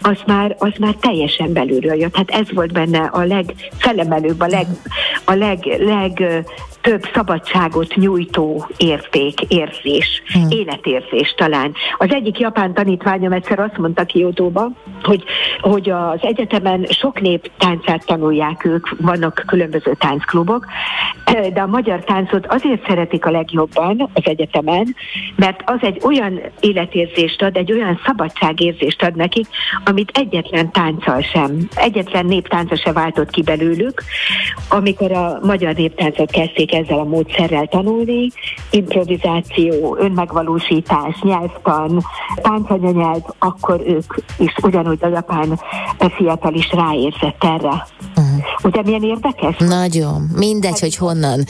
[0.00, 2.16] az már, az már teljesen belülről jött.
[2.16, 4.66] Hát ez volt benne a legfelemelőbb, a leg,
[5.24, 6.44] a leg, leg
[6.84, 10.46] több szabadságot nyújtó érték, érzés, hmm.
[10.50, 11.72] életérzés talán.
[11.98, 14.70] Az egyik japán tanítványom egyszer azt mondta Kiotóba,
[15.02, 15.24] hogy,
[15.60, 20.66] hogy az egyetemen sok nép táncát tanulják ők, vannak különböző táncklubok,
[21.52, 24.94] de a magyar táncot azért szeretik a legjobban az egyetemen,
[25.36, 29.46] mert az egy olyan életérzést ad, egy olyan szabadságérzést ad nekik,
[29.84, 34.02] amit egyetlen tánccal sem, egyetlen néptánca se váltott ki belőlük.
[34.68, 38.30] Amikor a magyar néptáncot kezdték ezzel a módszerrel tanulni,
[38.70, 45.60] improvizáció, önmegvalósítás, nyelvtan, táncanyanyelv, akkor ők is ugyanúgy a japán
[46.16, 47.86] fiatal is ráérzett erre.
[48.16, 48.44] Uh-huh.
[48.62, 49.56] Ugye milyen érdekes?
[49.58, 50.30] Nagyon.
[50.36, 51.44] Mindegy, hát, hogy honnan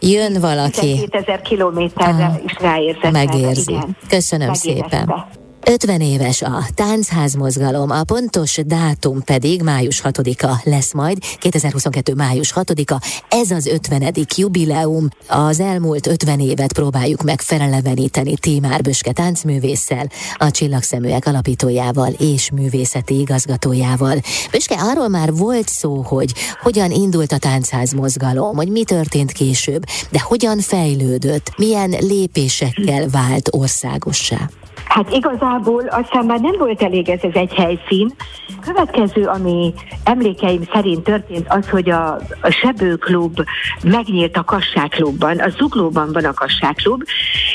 [0.00, 0.94] jön valaki.
[0.94, 3.12] 2000 kilométerre uh, is ráérzett.
[3.12, 3.74] Megérzi.
[3.74, 3.96] Erre, igen.
[4.08, 4.88] Köszönöm Megérezte.
[4.98, 5.44] szépen.
[5.68, 12.14] 50 éves a Táncház mozgalom, a pontos dátum pedig május 6-a lesz majd, 2022.
[12.14, 13.06] május 6-a.
[13.28, 14.14] Ez az 50.
[14.36, 15.08] jubileum.
[15.28, 23.18] Az elmúlt 50 évet próbáljuk meg feleleveníteni Tímár Böske táncművésszel, a Csillagszeműek alapítójával és művészeti
[23.18, 24.20] igazgatójával.
[24.50, 29.84] Böske, arról már volt szó, hogy hogyan indult a Táncház mozgalom, hogy mi történt később,
[30.10, 34.50] de hogyan fejlődött, milyen lépésekkel vált országossá.
[34.86, 38.14] Hát igazából aztán már nem volt elég ez az egy helyszín.
[38.60, 43.40] Következő, ami emlékeim szerint történt, az, hogy a, a Sebőklub
[43.82, 47.02] megnyílt a Kassáklubban, a Zuglóban van a Kassáklub,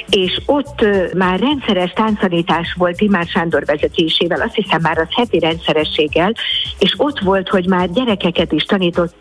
[0.09, 6.33] és ott már rendszeres tánctanítás volt Timár Sándor vezetésével, azt hiszem már az heti rendszerességgel,
[6.79, 9.15] és ott volt, hogy már gyerekeket is tanított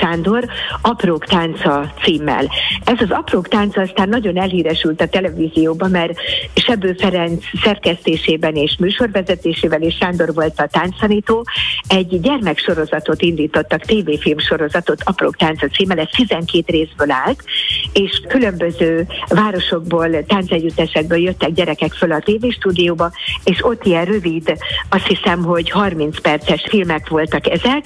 [0.00, 0.44] Sándor
[0.82, 2.50] Aprók tánca címmel.
[2.84, 6.12] Ez az Aprók tánca aztán nagyon elhíresült a televízióban, mert
[6.54, 11.44] Sebő Ferenc szerkesztésében és műsorvezetésével és Sándor volt a tánctanító,
[11.88, 17.44] egy gyermeksorozatot indítottak, tévéfilm sorozatot, Aprók tánca címmel, ez 12 részből állt,
[17.92, 23.10] és különböző városokból, táncegyüttesekből jöttek gyerekek föl a tévéstúdióba,
[23.44, 24.56] és ott ilyen rövid,
[24.88, 27.84] azt hiszem, hogy 30 perces filmek voltak ezek,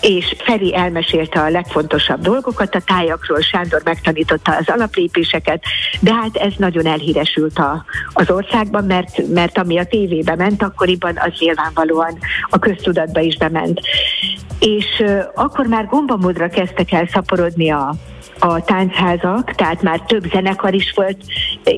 [0.00, 5.62] és Feri elmesélte a legfontosabb dolgokat a tájakról, Sándor megtanította az alaplépéseket,
[6.00, 11.16] de hát ez nagyon elhíresült a, az országban, mert, mert ami a tévébe ment, akkoriban
[11.16, 12.18] az nyilvánvalóan
[12.50, 13.80] a köztudatba is bement.
[14.58, 17.94] És uh, akkor már gombamódra kezdtek el szaporodni a,
[18.38, 21.16] a táncházak, tehát már több zenekar is volt,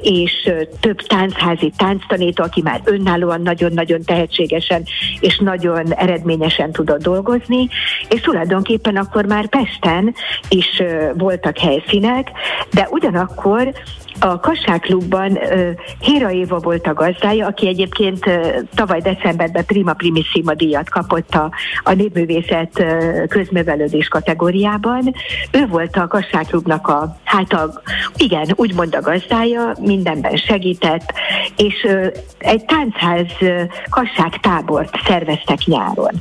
[0.00, 0.50] és
[0.80, 4.82] több táncházi tánctanító, aki már önállóan nagyon-nagyon tehetségesen
[5.20, 7.68] és nagyon eredményesen tudott dolgozni,
[8.10, 10.14] és tulajdonképpen akkor már Pesten
[10.48, 10.82] is
[11.14, 12.30] voltak helyszínek,
[12.72, 13.72] de ugyanakkor
[14.20, 15.68] a Kassák Klubban uh,
[15.98, 21.50] Héra Éva volt a gazdája, aki egyébként uh, tavaly decemberben Prima Primissima díjat kapott a,
[21.82, 25.14] a népművészet uh, közművelődés kategóriában.
[25.52, 27.80] Ő volt a Kassák Klubnak a, hát a,
[28.16, 31.12] igen, úgymond a gazdája, mindenben segített,
[31.56, 32.06] és uh,
[32.38, 36.20] egy táncház uh, Kassák tábort szerveztek nyáron.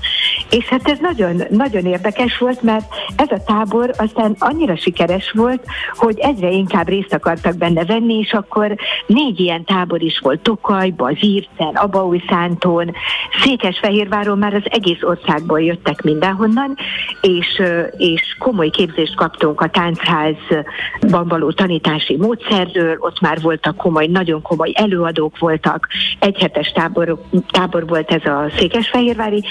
[0.50, 2.86] És hát ez nagyon, nagyon érdekes volt, mert
[3.16, 8.32] ez a tábor aztán annyira sikeres volt, hogy egyre inkább részt akartak benne venni, és
[8.32, 8.76] akkor
[9.06, 10.40] négy ilyen tábor is volt.
[10.40, 12.94] Tokajban, Zírcen, Abaújszántón,
[13.44, 16.76] Székesfehérváron már az egész országból jöttek mindenhonnan,
[17.22, 17.62] és,
[17.98, 24.72] és komoly képzést kaptunk a táncházban való tanítási módszerről, ott már voltak komoly, nagyon komoly
[24.76, 25.88] előadók voltak,
[26.20, 27.22] egyhetes tábor,
[27.52, 29.44] tábor volt ez a Székesfehérvári,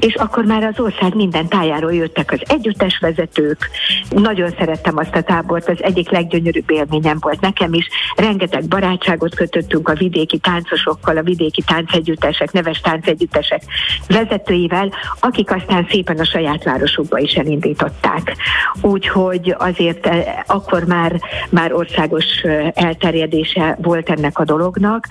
[0.00, 3.70] és akkor már az ország minden tájáról jöttek az együttes vezetők.
[4.10, 7.88] Nagyon szerettem azt a tábort, az egyik leggyönyörűbb élményem volt nekem is.
[8.16, 13.62] Rengeteg barátságot kötöttünk a vidéki táncosokkal, a vidéki táncegyüttesek, neves táncegyüttesek
[14.08, 18.36] vezetőivel, akik aztán szépen a saját városukba is elindították.
[18.80, 21.20] Úgyhogy azért eh, akkor már,
[21.50, 25.06] már országos eh, elterjedése volt ennek a dolognak,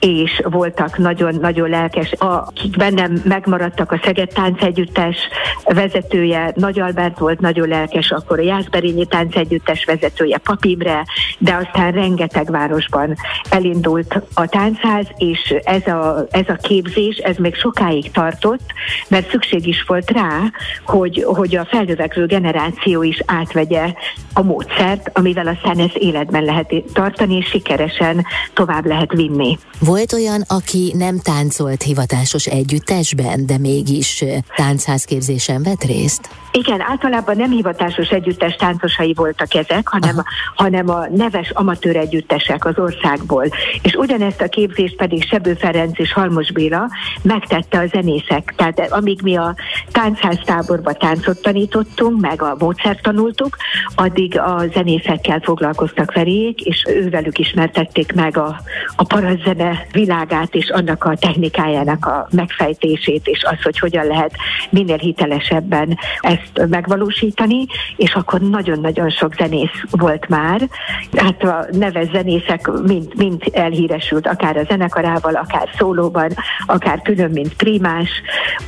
[0.00, 5.16] és voltak nagyon-nagyon lelkes, akik bennem megmaradtak a Szeged táncegyüttes
[5.64, 11.04] vezetője, Nagy Albert volt nagyon lelkes, akkor a Jászberényi táncegyüttes vezetője Papimre,
[11.38, 13.16] de aztán rengeteg városban
[13.50, 18.72] elindult a táncház, és ez a, ez a képzés, ez még sokáig tartott,
[19.08, 20.40] mert szükség is volt rá,
[20.84, 23.92] hogy, hogy a felnövekvő generáció is átvegye
[24.32, 29.58] a módszert, amivel aztán ezt életben lehet tartani, és sikeresen tovább lehet vinni.
[29.78, 34.24] Volt olyan, aki nem táncolt hivatásos együttesben, de mégis
[34.56, 36.28] táncházképzésen vett részt?
[36.52, 40.22] Igen, általában nem hivatásos együttes táncosai voltak ezek, hanem,
[40.54, 43.44] hanem a neves amatőr együttesek az országból.
[43.82, 46.88] És ugyanezt a képzést pedig Sebő Ferenc és Halmos Béla
[47.22, 48.54] megtette a zenészek.
[48.56, 49.54] Tehát amíg mi a
[49.92, 53.56] táncháztáborba táncot tanítottunk, meg a módszert tanultuk,
[53.94, 58.60] addig a zenészekkel foglalkoztak verék, és ővelük ismertették meg a,
[58.96, 64.32] a parazzene világát és annak a technikájának a megfejtését, és az, hogy hogyan lehet
[64.70, 67.66] minél hitelesebben ezt megvalósítani,
[67.96, 70.68] és akkor nagyon-nagyon sok zenész volt már.
[71.16, 76.30] Hát a neves zenészek mind, mind elhíresült, akár a zenekarával, akár szólóban,
[76.66, 78.08] akár külön, mint primás,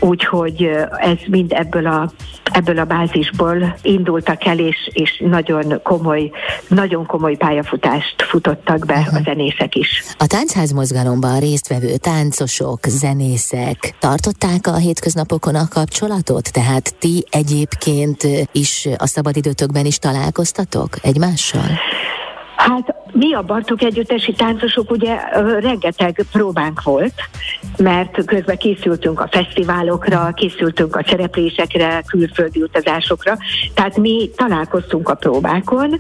[0.01, 2.11] úgyhogy ez mind ebből a,
[2.53, 6.31] ebből a bázisból indultak el, és, és nagyon komoly,
[6.69, 9.15] nagyon komoly pályafutást futottak be uh-huh.
[9.15, 10.05] a zenészek is.
[10.19, 16.53] A táncház mozgalomban résztvevő táncosok, zenészek tartották a hétköznapokon a kapcsolatot?
[16.53, 21.79] Tehát ti egyéb egyébként is a szabadidőtökben is találkoztatok egymással?
[22.69, 25.17] Hát mi a Bartók Együttesi táncosok ugye
[25.61, 27.15] rengeteg próbánk volt,
[27.77, 33.37] mert közben készültünk a fesztiválokra, készültünk a szereplésekre, külföldi utazásokra,
[33.75, 35.99] tehát mi találkoztunk a próbákon,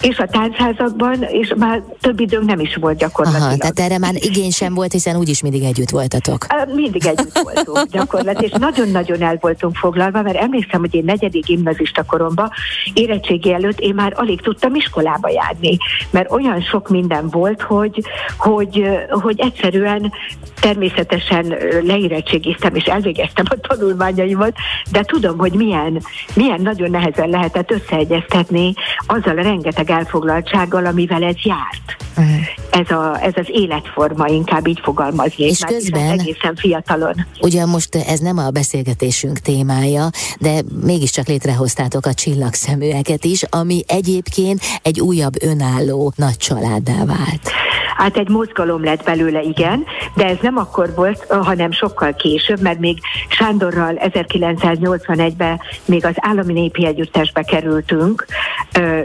[0.00, 3.48] és a táncházakban, és már több időnk nem is volt gyakorlatilag.
[3.48, 6.46] Aha, tehát erre már igény sem volt, hiszen úgyis mindig együtt voltatok.
[6.74, 12.02] Mindig együtt voltunk gyakorlatilag, és nagyon-nagyon el voltunk foglalva, mert emlékszem, hogy én negyedik gimnazista
[12.02, 12.50] koromban,
[12.94, 15.78] érettségi előtt én már alig tudtam iskolába járni,
[16.10, 18.04] mert olyan sok minden volt, hogy,
[18.38, 20.12] hogy, hogy egyszerűen
[20.60, 24.54] természetesen leérettségiztem és elvégeztem a tanulmányaimat,
[24.90, 26.02] de tudom, hogy milyen,
[26.34, 28.74] milyen nagyon nehezen lehetett összeegyeztetni
[29.06, 31.96] azzal a rengeteg elfoglaltsággal, amivel ez járt.
[32.16, 32.34] Uh-huh.
[32.70, 35.44] Ez, a, ez az életforma, inkább így fogalmazni.
[35.44, 37.14] És közben egészen fiatalon.
[37.40, 40.08] Ugyan most ez nem a beszélgetésünk témája,
[40.40, 47.50] de mégiscsak létrehoztátok a csillagszeműeket is, ami egyébként egy újabb önálló nagy családdá vált.
[47.96, 49.84] Hát egy mozgalom lett belőle, igen,
[50.14, 52.98] de ez nem akkor volt, hanem sokkal később, mert még
[53.28, 58.26] Sándorral 1981-ben még az Állami Népi Együttesbe kerültünk.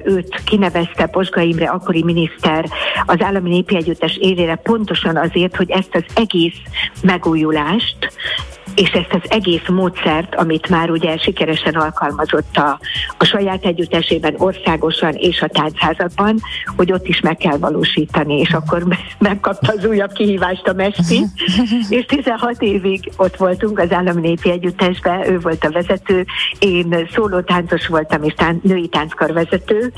[0.03, 2.65] Őt kinevezte Posga Imre, akkori miniszter
[3.05, 6.57] az Állami Népi Együttes élére pontosan azért, hogy ezt az egész
[7.01, 7.97] megújulást
[8.75, 12.79] és ezt az egész módszert, amit már ugye sikeresen alkalmazott a,
[13.17, 16.39] a saját együttesében, országosan és a táncházakban,
[16.75, 18.83] hogy ott is meg kell valósítani, és akkor
[19.17, 21.23] megkapta az újabb kihívást a Mesti,
[21.89, 26.25] és 16 évig ott voltunk az Állami Népi Együttesben, ő volt a vezető,
[26.59, 29.91] én szóló táncos voltam, és tán, női tánckar vezető,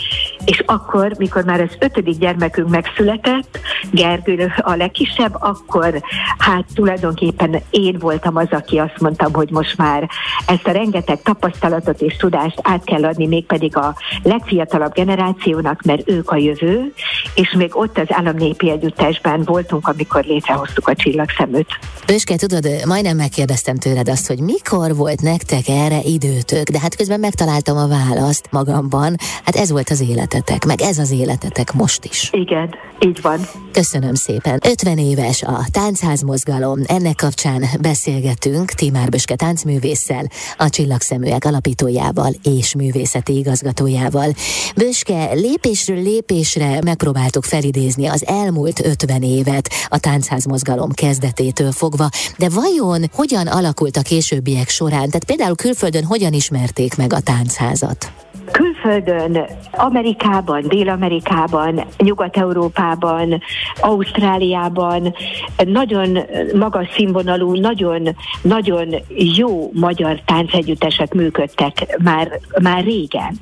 [0.46, 3.60] és akkor, mikor már az ötödik gyermekünk megszületett,
[3.92, 6.02] Gergő a legkisebb, akkor
[6.38, 10.10] hát tulajdonképpen én voltam az, aki azt mondtam, hogy most már
[10.48, 16.32] ezt a rengeteg tapasztalatot és tudást át kell adni mégpedig a legfiatalabb generációnak, mert ők
[16.32, 16.94] a jövő,
[17.36, 21.68] és még ott az államnépi együttesben voltunk, amikor létrehoztuk a csillagszeműt.
[22.06, 27.20] Böske, tudod, majdnem megkérdeztem tőled azt, hogy mikor volt nektek erre időtök, de hát közben
[27.20, 29.16] megtaláltam a választ magamban.
[29.44, 32.30] Hát ez volt az életetek, meg ez az életetek most is.
[32.32, 33.40] Igen, így van.
[33.72, 34.60] Köszönöm szépen.
[34.68, 43.38] 50 éves a táncházmozgalom, ennek kapcsán beszélgetünk Timár Böske táncművésszel, a Csillagszeműek alapítójával és művészeti
[43.38, 44.34] igazgatójával.
[44.76, 53.04] Böske, lépésről lépésre megpróbáltuk felidézni az elmúlt 50 évet a táncházmozgalom kezdetétől fogva, de vajon
[53.14, 55.06] hogyan alakult a későbbiek során?
[55.08, 58.12] Tehát például külföldön hogyan ismerték meg a táncházat?
[58.52, 63.42] Külföldön, Amerikában, Dél-Amerikában, Nyugat-Európában,
[63.80, 65.14] Ausztráliában
[65.58, 66.20] nagyon
[66.54, 68.16] magas színvonalú, nagyon,
[68.48, 68.96] nagyon
[69.36, 73.40] jó magyar táncegyüttesek működtek már, már régen.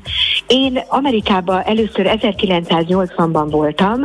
[0.48, 4.02] Én Amerikában először 1980-ban voltam,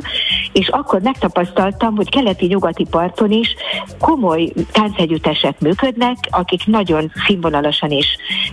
[0.52, 3.54] és akkor megtapasztaltam, hogy keleti-nyugati parton is
[3.98, 8.06] komoly táncegyüttesek működnek, akik nagyon színvonalasan és,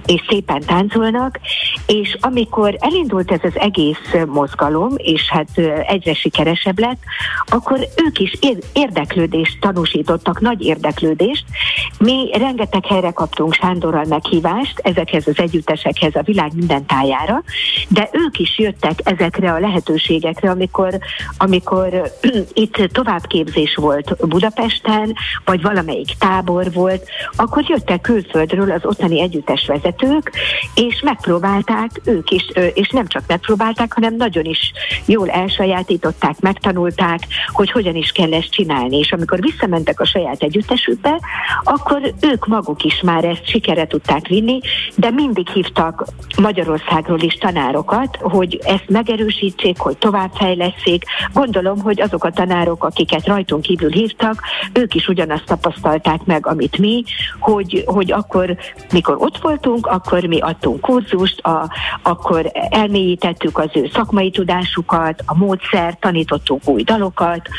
[0.05, 1.39] és szépen táncolnak,
[1.87, 7.01] és amikor elindult ez az egész mozgalom, és hát egyre sikeresebb lett,
[7.45, 8.33] akkor ők is
[8.73, 11.45] érdeklődést tanúsítottak, nagy érdeklődést.
[11.99, 17.43] Mi rengeteg helyre kaptunk Sándorral meghívást ezekhez az együttesekhez a világ minden tájára,
[17.87, 20.97] de ők is jöttek ezekre a lehetőségekre, amikor,
[21.37, 22.11] amikor
[22.53, 25.13] itt továbbképzés volt Budapesten,
[25.45, 30.31] vagy valamelyik tábor volt, akkor jöttek külföldről az ottani együttes vezetők,
[30.75, 34.71] és megpróbálták ők is, és nem csak megpróbálták, hanem nagyon is
[35.05, 37.19] jól elsajátították, megtanulták,
[37.51, 38.97] hogy hogyan is kell ezt csinálni.
[38.97, 41.19] És amikor visszamentek a saját együttesükbe,
[41.63, 44.59] akkor ők maguk is már ezt sikere tudták vinni,
[44.95, 46.05] de mindig hívtak
[46.41, 51.03] Magyarországról is tanárokat, hogy ezt megerősítsék, hogy továbbfejleszék.
[51.33, 54.41] Gondolom, hogy azok a tanárok, akiket rajtunk kívül hívtak,
[54.73, 57.03] ők is ugyanazt tapasztalták meg, amit mi,
[57.39, 58.57] hogy, hogy akkor,
[58.91, 61.69] mikor ott voltunk, akkor mi adtunk kurzust, a,
[62.03, 67.49] akkor elmélyítettük az ő szakmai tudásukat, a módszer, tanítottunk új dalokat,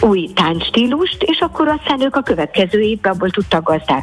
[0.00, 3.99] új táncstílust, és akkor aztán ők a következő évben abból tudtak gazdálkodni.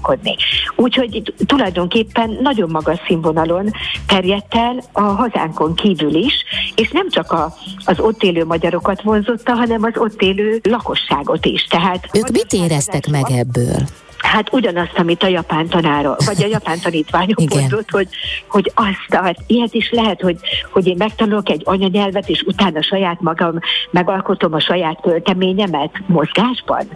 [0.76, 3.72] Úgyhogy tulajdonképpen nagyon magas színvonalon
[4.08, 6.34] terjedt el a hazánkon kívül is,
[6.76, 7.54] és nem csak a,
[7.86, 11.64] az ott élő magyarokat vonzotta, hanem az ott élő lakosságot is.
[11.64, 13.88] Tehát ők mit éreztek meg ebből?
[14.18, 18.08] Hát ugyanazt, amit a japán tanára, vagy a japán tanítványok mondott, hogy,
[18.48, 20.38] hogy azt, hát ilyet is lehet, hogy,
[20.72, 23.60] hogy én megtanulok egy anyanyelvet, és utána saját magam
[23.92, 26.88] megalkotom a saját költeményemet mozgásban.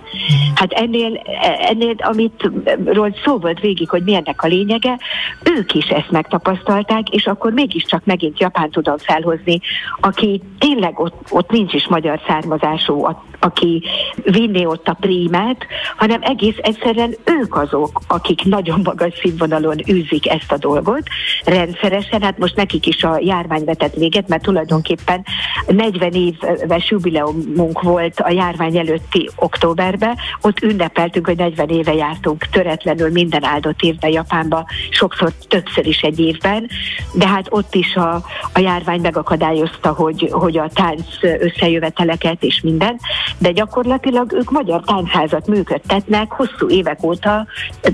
[0.55, 1.21] Hát ennél,
[1.69, 2.51] ennél amit
[2.85, 4.99] ról szó volt végig, hogy milyennek a lényege,
[5.43, 9.59] ők is ezt megtapasztalták, és akkor mégiscsak megint Japán tudom felhozni,
[9.99, 13.07] aki tényleg ott, ott nincs is magyar származású,
[13.39, 13.83] aki
[14.23, 15.65] vinné ott a prímet,
[15.97, 21.03] hanem egész egyszerűen hiszen ők azok, akik nagyon magas színvonalon űzik ezt a dolgot
[21.45, 25.25] rendszeresen, hát most nekik is a járvány vetett véget, mert tulajdonképpen
[25.67, 33.11] 40 éves jubileumunk volt a járvány előtti októberben, ott ünnepeltünk, hogy 40 éve jártunk töretlenül
[33.11, 36.69] minden áldott évben Japánba, sokszor többször is egy évben,
[37.13, 38.13] de hát ott is a,
[38.53, 41.05] a járvány megakadályozta, hogy, hogy a tánc
[41.39, 42.99] összejöveteleket és minden,
[43.37, 47.47] de gyakorlatilag ők magyar táncházat működtetnek hosszú évek óta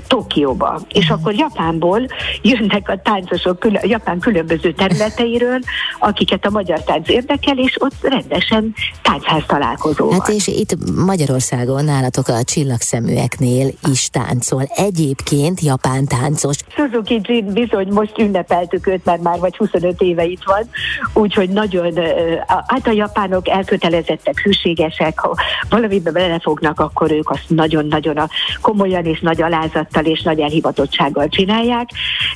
[0.06, 0.80] Tokióba.
[0.88, 2.06] És akkor Japánból
[2.42, 5.58] jönnek a táncosok külön, Japán különböző területeiről,
[5.98, 12.28] akiket a magyar tánc érdekel, és ott rendesen táncház találkozó Hát és itt Magyarországon nálatok
[12.28, 14.62] a csillagszeműeknél is táncol.
[14.74, 16.56] Egyébként japán táncos.
[16.76, 20.68] Suzuki Jin bizony most ünnepeltük őt, mert már vagy 25 éve itt van,
[21.14, 21.98] úgyhogy nagyon,
[22.46, 25.34] hát a japánok elkötelezettek, hűségesek, ha
[25.68, 28.28] valamiben belefognak, akkor ők azt nagyon-nagyon
[28.60, 31.88] komolyan és nagy alázattal és nagy elhivatottsággal csinálják,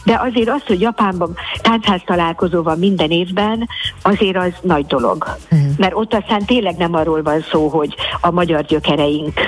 [0.05, 3.69] de azért az, hogy Japánban táncház találkozó van minden évben,
[4.03, 5.37] azért az nagy dolog.
[5.55, 5.59] Mm.
[5.77, 9.41] Mert ott aztán tényleg nem arról van szó, hogy a magyar gyökereink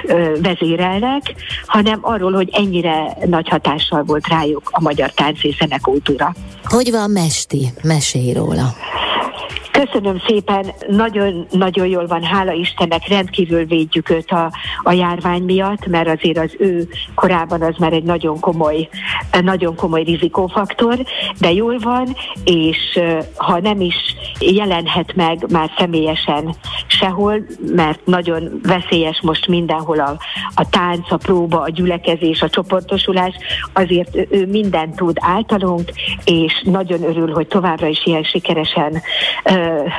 [0.43, 1.35] vezérelnek,
[1.67, 6.35] hanem arról, hogy ennyire nagy hatással volt rájuk a magyar tánc és zenekultúra.
[6.65, 7.73] Hogy van Mesti?
[7.83, 8.75] Mesélj róla.
[9.91, 16.09] Köszönöm szépen, nagyon-nagyon jól van, hála Istennek, rendkívül védjük őt a, a járvány miatt, mert
[16.09, 18.89] azért az ő korában az már egy nagyon komoly,
[19.41, 20.99] nagyon komoly rizikófaktor,
[21.39, 23.01] de jól van, és
[23.37, 23.95] ha nem is
[24.39, 26.55] jelenhet meg már személyesen
[26.87, 30.17] sehol, mert nagyon veszélyes most mindenhol a,
[30.55, 33.35] a tánc, a próba, a gyülekezés, a csoportosulás,
[33.73, 35.93] azért ő mindent tud általunk,
[36.25, 39.03] és nagyon örül, hogy továbbra is ilyen sikeresen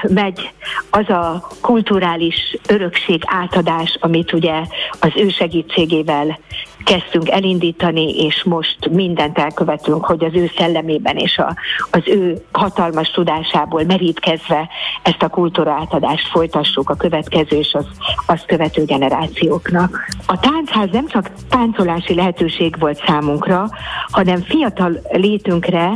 [0.08, 0.52] megy
[0.90, 4.62] az a kulturális örökség átadás, amit ugye
[5.00, 6.40] az ő segítségével
[6.86, 11.56] kezdtünk elindítani, és most mindent elkövetünk, hogy az ő szellemében és a,
[11.92, 14.70] az ő hatalmas tudásából merítkezve
[15.04, 17.86] ezt a kultúra átadást folytassuk a következő és az,
[18.26, 20.08] azt követő generációknak.
[20.26, 23.70] A táncház nem csak táncolási lehetőség volt számunkra,
[24.12, 25.92] hanem fiatal létünkre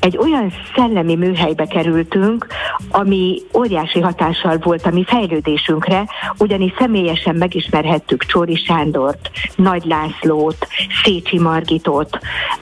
[0.00, 2.46] egy olyan szellemi műhelybe kerültünk,
[2.90, 6.04] ami óriási hatással volt a mi fejlődésünkre,
[6.38, 9.84] ugyanis személyesen megismerhettük Csóri Sándort, Nagy
[10.32, 10.66] Lászlót,
[11.04, 12.18] Szécsi Margitot,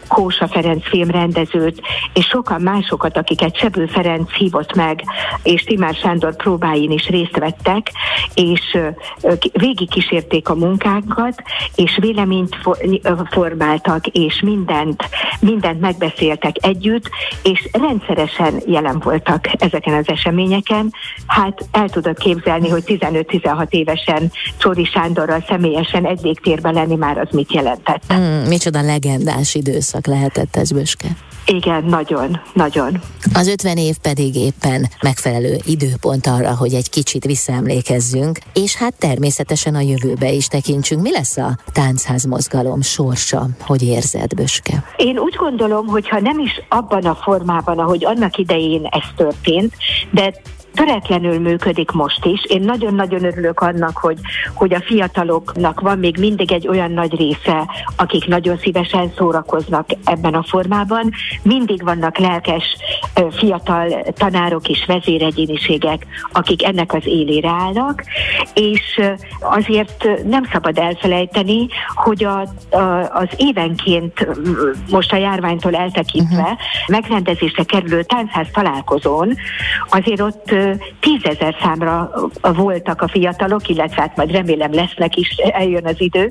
[0.09, 1.81] Kósa Ferenc filmrendezőt,
[2.15, 5.05] és sokan másokat, akiket Sebő Ferenc hívott meg,
[5.43, 7.91] és Timár Sándor próbáin is részt vettek,
[8.35, 8.79] és
[9.53, 11.43] végigkísérték a munkánkat,
[11.75, 12.57] és véleményt
[13.31, 15.09] formáltak, és mindent,
[15.41, 17.09] mindent megbeszéltek együtt,
[17.43, 20.93] és rendszeresen jelen voltak ezeken az eseményeken.
[21.27, 27.29] Hát el tudod képzelni, hogy 15-16 évesen Csóri Sándorral személyesen egy légtérben lenni már az
[27.31, 28.03] mit jelentett.
[28.13, 31.09] Mm, micsoda legendás időszak lehetett ez, Böske.
[31.47, 33.01] Igen, nagyon, nagyon.
[33.35, 39.75] Az 50 év pedig éppen megfelelő időpont arra, hogy egy kicsit visszaemlékezzünk, és hát természetesen
[39.75, 41.03] a jövőbe is tekintsünk.
[41.03, 43.47] Mi lesz a táncház mozgalom sorsa?
[43.61, 44.85] Hogy érzed, Böske?
[44.97, 49.75] Én úgy gondolom, hogy ha nem is abban a formában, ahogy annak idején ez történt,
[50.11, 50.33] de
[50.75, 52.45] töretlenül működik most is.
[52.45, 54.19] Én nagyon-nagyon örülök annak, hogy,
[54.55, 60.35] hogy a fiataloknak van még mindig egy olyan nagy része, akik nagyon szívesen szórakoznak ebben
[60.35, 61.11] a formában.
[61.43, 62.77] Mindig vannak lelkes
[63.31, 68.05] fiatal tanárok és vezéregyéniségek, akik ennek az élére állnak,
[68.55, 69.01] és
[69.41, 72.41] azért nem szabad elfelejteni, hogy a,
[72.77, 74.27] a, az évenként
[74.91, 76.59] most a járványtól eltekintve uh-huh.
[76.87, 79.37] megrendezésre kerülő táncház találkozón
[79.91, 80.51] azért ott
[81.01, 86.31] tízezer számra voltak a fiatalok, illetve hát majd remélem lesznek is, eljön az idő,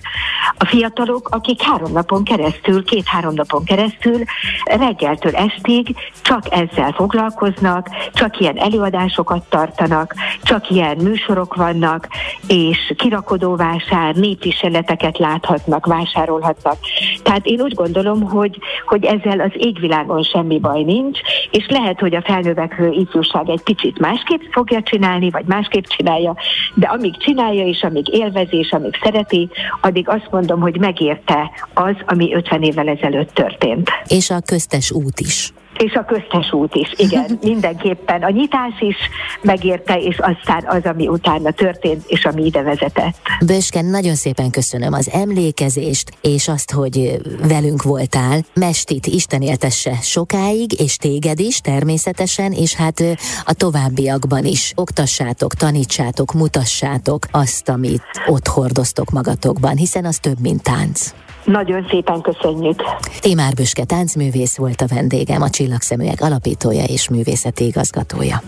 [0.58, 4.24] a fiatalok, akik három napon keresztül, két-három napon keresztül
[4.64, 12.08] reggeltől estig csak ezzel foglalkoznak, csak ilyen előadásokat tartanak, csak ilyen műsorok vannak,
[12.48, 16.78] és kirakodóvásár, népviseleteket láthatnak, vásárolhatnak.
[17.24, 21.20] Tehát én úgy gondolom, hogy, hogy ezzel az égvilágon semmi baj nincs,
[21.52, 26.36] és lehet, hogy a felnövekvő ifjúság egy picit más másképp fogja csinálni, vagy másképp csinálja,
[26.74, 29.50] de amíg csinálja, és amíg élvezi, és amíg szereti,
[29.82, 33.90] addig azt mondom, hogy megérte az, ami 50 évvel ezelőtt történt.
[34.08, 35.54] És a köztes út is.
[35.84, 38.22] És a köztes út is, igen, mindenképpen.
[38.24, 38.96] A nyitás is
[39.42, 43.16] megérte, és aztán az, ami utána történt, és ami ide vezetett.
[43.46, 48.40] Bösken, nagyon szépen köszönöm az emlékezést, és azt, hogy velünk voltál.
[48.54, 53.04] Mestit Isten éltesse sokáig, és téged is természetesen, és hát
[53.46, 60.64] a továbbiakban is oktassátok, tanítsátok, mutassátok azt, amit ott hordoztok magatokban, hiszen az több, mint
[60.64, 61.14] tánc.
[61.52, 62.82] Nagyon szépen köszönjük.
[63.20, 68.42] Timár Büske táncművész volt a vendégem, a Csillagszeműek alapítója és művészeti igazgatója.